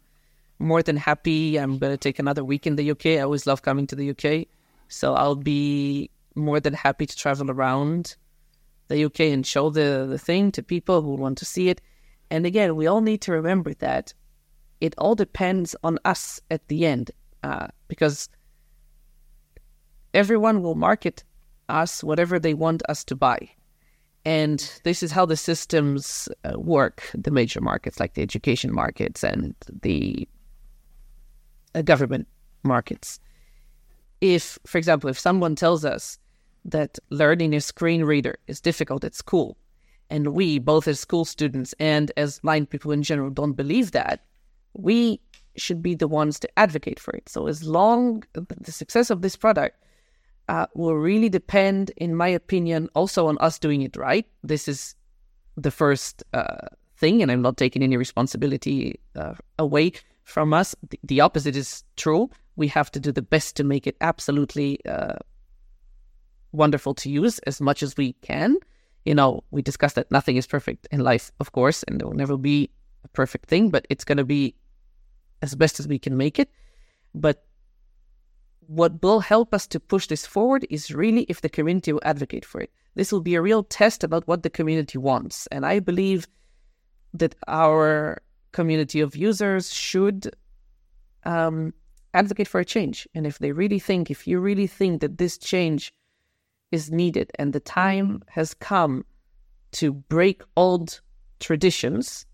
[0.58, 1.58] more than happy.
[1.58, 3.06] I'm going to take another week in the UK.
[3.06, 4.48] I always love coming to the UK,
[4.88, 8.16] so I'll be more than happy to travel around
[8.88, 11.80] the UK and show the the thing to people who want to see it.
[12.30, 14.12] And again, we all need to remember that
[14.80, 17.10] it all depends on us at the end,
[17.42, 18.28] uh, because
[20.14, 21.24] everyone will market
[21.68, 23.50] us whatever they want us to buy.
[24.24, 29.22] And this is how the systems uh, work, the major markets like the education markets
[29.22, 30.28] and the
[31.74, 32.26] uh, government
[32.64, 33.20] markets.
[34.20, 36.18] If, for example, if someone tells us
[36.64, 39.56] that learning a screen reader is difficult at school,
[40.10, 44.24] and we, both as school students and as blind people in general, don't believe that,
[44.78, 45.20] we
[45.56, 47.28] should be the ones to advocate for it.
[47.28, 49.82] So, as long the success of this product
[50.48, 54.26] uh, will really depend, in my opinion, also on us doing it right.
[54.42, 54.94] This is
[55.56, 56.68] the first uh,
[56.98, 59.92] thing, and I'm not taking any responsibility uh, away
[60.24, 60.74] from us.
[60.90, 62.30] The, the opposite is true.
[62.56, 65.16] We have to do the best to make it absolutely uh,
[66.52, 68.56] wonderful to use as much as we can.
[69.04, 72.16] You know, we discussed that nothing is perfect in life, of course, and there will
[72.16, 72.70] never be
[73.04, 74.54] a perfect thing, but it's going to be
[75.42, 76.50] as best as we can make it.
[77.14, 77.44] But
[78.66, 82.44] what will help us to push this forward is really if the community will advocate
[82.44, 82.70] for it.
[82.94, 85.46] This will be a real test about what the community wants.
[85.48, 86.26] And I believe
[87.14, 88.22] that our
[88.52, 90.34] community of users should
[91.24, 91.72] um,
[92.14, 93.06] advocate for a change.
[93.14, 95.92] And if they really think, if you really think that this change
[96.72, 99.04] is needed and the time has come
[99.72, 101.00] to break old
[101.38, 102.26] traditions,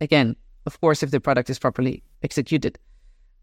[0.00, 0.36] again,
[0.66, 2.78] of course, if the product is properly executed,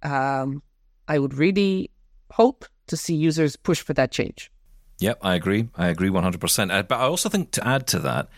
[0.04, 0.62] um,
[1.08, 1.92] I would really
[2.32, 4.52] hope to see users push for that change.
[5.00, 5.70] Yep, I agree.
[5.76, 6.72] I agree 100%.
[6.72, 8.30] Uh, But I also think to add to that,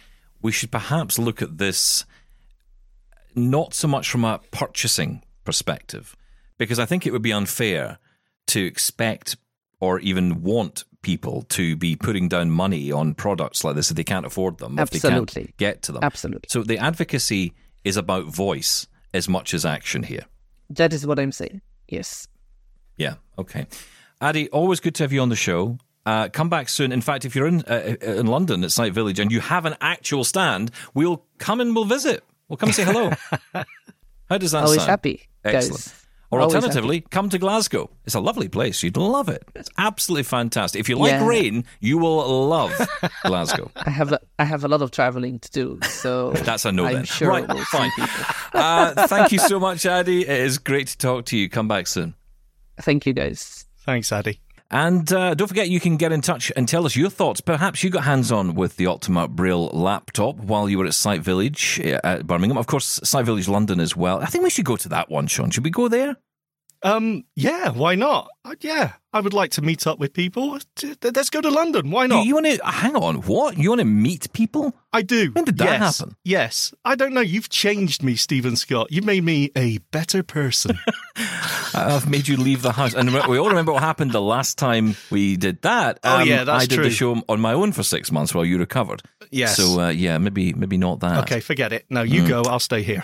[0.42, 2.06] we should perhaps look at this
[3.36, 6.16] not so much from a purchasing perspective,
[6.58, 7.98] because I think it would be unfair
[8.48, 9.38] to expect
[9.80, 14.04] or even want people to be putting down money on products like this if they
[14.04, 16.04] can't afford them, if they can't get to them.
[16.04, 16.48] Absolutely.
[16.48, 20.26] So the advocacy is about voice as much as action here.
[20.76, 21.62] That is what I'm saying.
[21.88, 22.28] Yes.
[22.98, 23.16] Yeah.
[23.38, 23.68] Okay.
[24.22, 25.78] Adi, always good to have you on the show.
[26.06, 26.92] Uh, come back soon.
[26.92, 29.76] In fact, if you're in uh, in London at Sight Village and you have an
[29.82, 32.24] actual stand, we'll come and we'll visit.
[32.48, 33.12] We'll come and say hello.
[34.30, 34.66] How does that sound?
[34.66, 34.90] Always sound?
[34.90, 35.28] happy.
[35.44, 35.84] Excellent.
[35.84, 36.01] Guys.
[36.32, 37.90] Or Always alternatively, come to Glasgow.
[38.06, 38.82] It's a lovely place.
[38.84, 39.44] You'd love it.
[39.54, 40.80] It's absolutely fantastic.
[40.80, 41.28] If you like Yeah.
[41.28, 42.72] rain, you will love
[43.26, 43.70] Glasgow.
[43.76, 46.86] I have a, I have a lot of traveling to do, so That's a no
[46.86, 47.04] I'm then.
[47.04, 47.92] sure right, we'll see fine.
[47.92, 48.26] people.
[48.54, 50.22] Uh, thank you so much, Adi.
[50.22, 51.50] It is great to talk to you.
[51.50, 52.14] Come back soon.
[52.80, 53.66] Thank you, guys.
[53.86, 54.40] Thanks, Adi.
[54.72, 57.42] And uh, don't forget, you can get in touch and tell us your thoughts.
[57.42, 61.20] Perhaps you got hands on with the Optima Braille laptop while you were at Sight
[61.20, 62.58] Village uh, at Birmingham.
[62.58, 64.22] Of course, Sight Village London as well.
[64.22, 65.52] I think we should go to that one, Shaun.
[65.52, 66.16] Should we go there?
[66.84, 68.28] Um, yeah, why not?
[68.44, 70.58] Uh, yeah, I would like to meet up with people.
[71.04, 71.92] Let's go to London.
[71.92, 72.26] Why not?
[72.26, 73.18] you want to hang on?
[73.18, 74.74] What you want to meet people?
[74.92, 75.30] I do.
[75.32, 76.00] When did that yes.
[76.00, 76.16] happen?
[76.24, 76.74] Yes.
[76.84, 77.22] I don't know.
[77.22, 78.88] You've changed me, Steven Scott.
[78.92, 80.78] You've made me a better person.
[81.74, 84.96] I've made you leave the house, and we all remember what happened the last time
[85.12, 86.00] we did that.
[86.04, 86.84] Oh, Um, yeah, that's I did true.
[86.86, 89.04] the show on my own for six months while you recovered.
[89.30, 89.56] Yes.
[89.56, 91.20] So uh, yeah, maybe maybe not that.
[91.24, 91.86] okay, forget it.
[91.90, 92.10] No, Mm.
[92.10, 92.42] you go.
[92.44, 93.04] I'll stay here.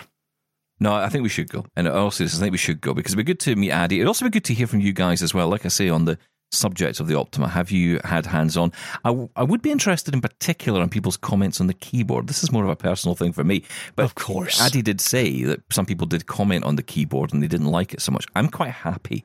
[0.80, 1.66] No, I think we should go.
[1.76, 3.96] And also, I think we should go because it'd be good to meet Adi.
[3.96, 5.48] It'd also be good to hear from you guys as well.
[5.48, 6.18] Like I say, on the
[6.52, 8.72] subject of the Optima, have you had hands on?
[9.04, 12.26] I, w- I would be interested in particular on people's comments on the keyboard.
[12.26, 13.64] This is more of a personal thing for me.
[13.96, 14.60] But Of course.
[14.60, 17.92] Adi did say that some people did comment on the keyboard and they didn't like
[17.92, 18.26] it so much.
[18.36, 19.24] I'm quite happy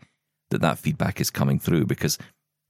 [0.49, 2.17] that that feedback is coming through because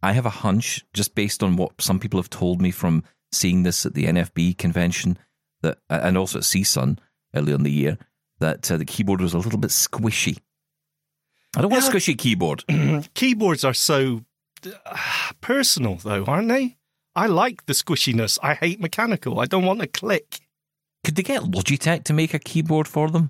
[0.02, 3.64] I have a hunch, just based on what some people have told me from seeing
[3.64, 5.18] this at the NFB convention,
[5.62, 7.00] that and also at CSUN
[7.34, 7.98] earlier in the year,
[8.44, 10.38] that uh, the keyboard was a little bit squishy.
[11.56, 12.64] I don't want a squishy keyboard.
[13.14, 14.22] Keyboards are so
[14.66, 14.98] uh,
[15.40, 16.78] personal, though, aren't they?
[17.16, 18.40] I like the squishiness.
[18.42, 19.40] I hate mechanical.
[19.40, 20.40] I don't want to click.
[21.04, 23.30] Could they get Logitech to make a keyboard for them?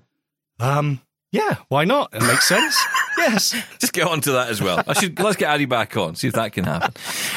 [0.58, 1.02] Um,
[1.32, 2.14] yeah, why not?
[2.14, 2.82] It makes sense.
[3.18, 3.54] yes.
[3.78, 4.82] Just get on to that as well.
[4.86, 6.94] I should let's get Adi back on, see if that can happen.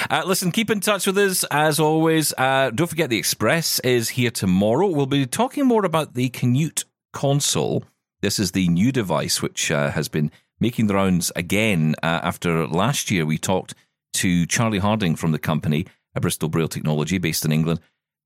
[0.09, 2.33] Uh, listen, keep in touch with us as always.
[2.37, 4.87] Uh, don't forget the Express is here tomorrow.
[4.87, 6.85] We'll be talking more about the Canute
[7.17, 7.83] console.
[8.21, 12.67] This is the new device which uh, has been making the rounds again uh, after
[12.67, 13.25] last year.
[13.25, 13.73] We talked
[14.21, 17.79] to Charlie Harding from the company, a Bristol Braille Technology based in England,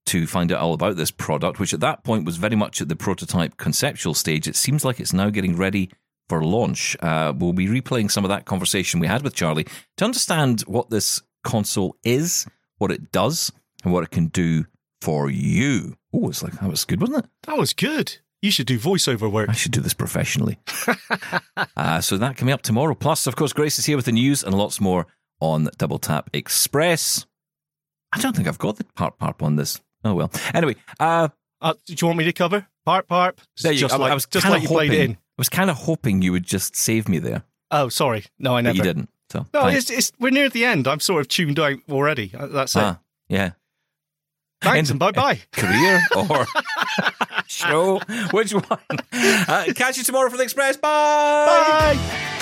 [0.07, 2.89] to find out all about this product, which at that point was very much at
[2.89, 4.45] the prototype conceptual stage.
[4.45, 5.89] It seems like it's now getting ready
[6.27, 6.97] for launch.
[6.99, 10.89] Uh, we'll be replaying some of that conversation we had with Charlie to understand what
[10.89, 12.45] this console is,
[12.77, 13.53] what it does,
[13.85, 14.65] and what it can do
[14.99, 15.95] for you.
[16.13, 17.29] Oh, it's like that was good, wasn't it?
[17.43, 18.17] That was good.
[18.41, 19.49] You should do voiceover work.
[19.49, 20.57] I should do this professionally.
[21.77, 22.95] uh, so that coming up tomorrow.
[22.95, 25.05] Plus, of course, Grace is here with the news and lots more
[25.39, 27.25] on Double Tap Express.
[28.11, 29.79] I don't think I've got the part part on this.
[30.03, 30.31] Oh well.
[30.53, 31.29] Anyway, uh,
[31.61, 32.65] Uh, do you want me to cover?
[32.87, 33.37] Parp, parp.
[33.61, 33.97] there you just go.
[33.97, 35.15] I- like, I was just like you played hoping- in.
[35.15, 38.25] I was kind of hoping you would just save me there, Oh, sorry.
[38.39, 38.77] No, I but never.
[38.77, 39.09] you didn't.
[39.31, 40.87] So No, it's, it's, we're near the end.
[40.87, 42.31] I'm sort of tuned out already.
[42.37, 42.79] Uh, That's it.
[42.81, 43.51] ah, yeah.
[44.61, 45.39] Thanks And- and bye bye.
[45.53, 46.45] Career or
[47.51, 47.99] show?
[48.31, 48.63] Which one?
[49.11, 50.77] Uh, catch you tomorrow for the Express.
[50.77, 50.87] Bye.
[51.95, 51.97] Bye.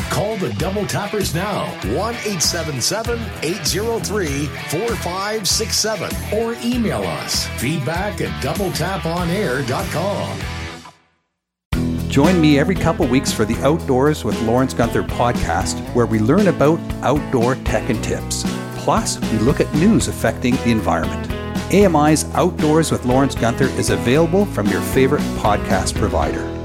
[0.10, 10.40] Call the Double Tappers now 1 877 803 4567 or email us feedback at doubletaponair.com.
[12.10, 16.48] Join me every couple weeks for the Outdoors with Lawrence Gunther podcast, where we learn
[16.48, 18.44] about outdoor tech and tips.
[18.78, 21.39] Plus, we look at news affecting the environment.
[21.72, 26.59] AMI's Outdoors with Lawrence Gunther is available from your favorite podcast provider.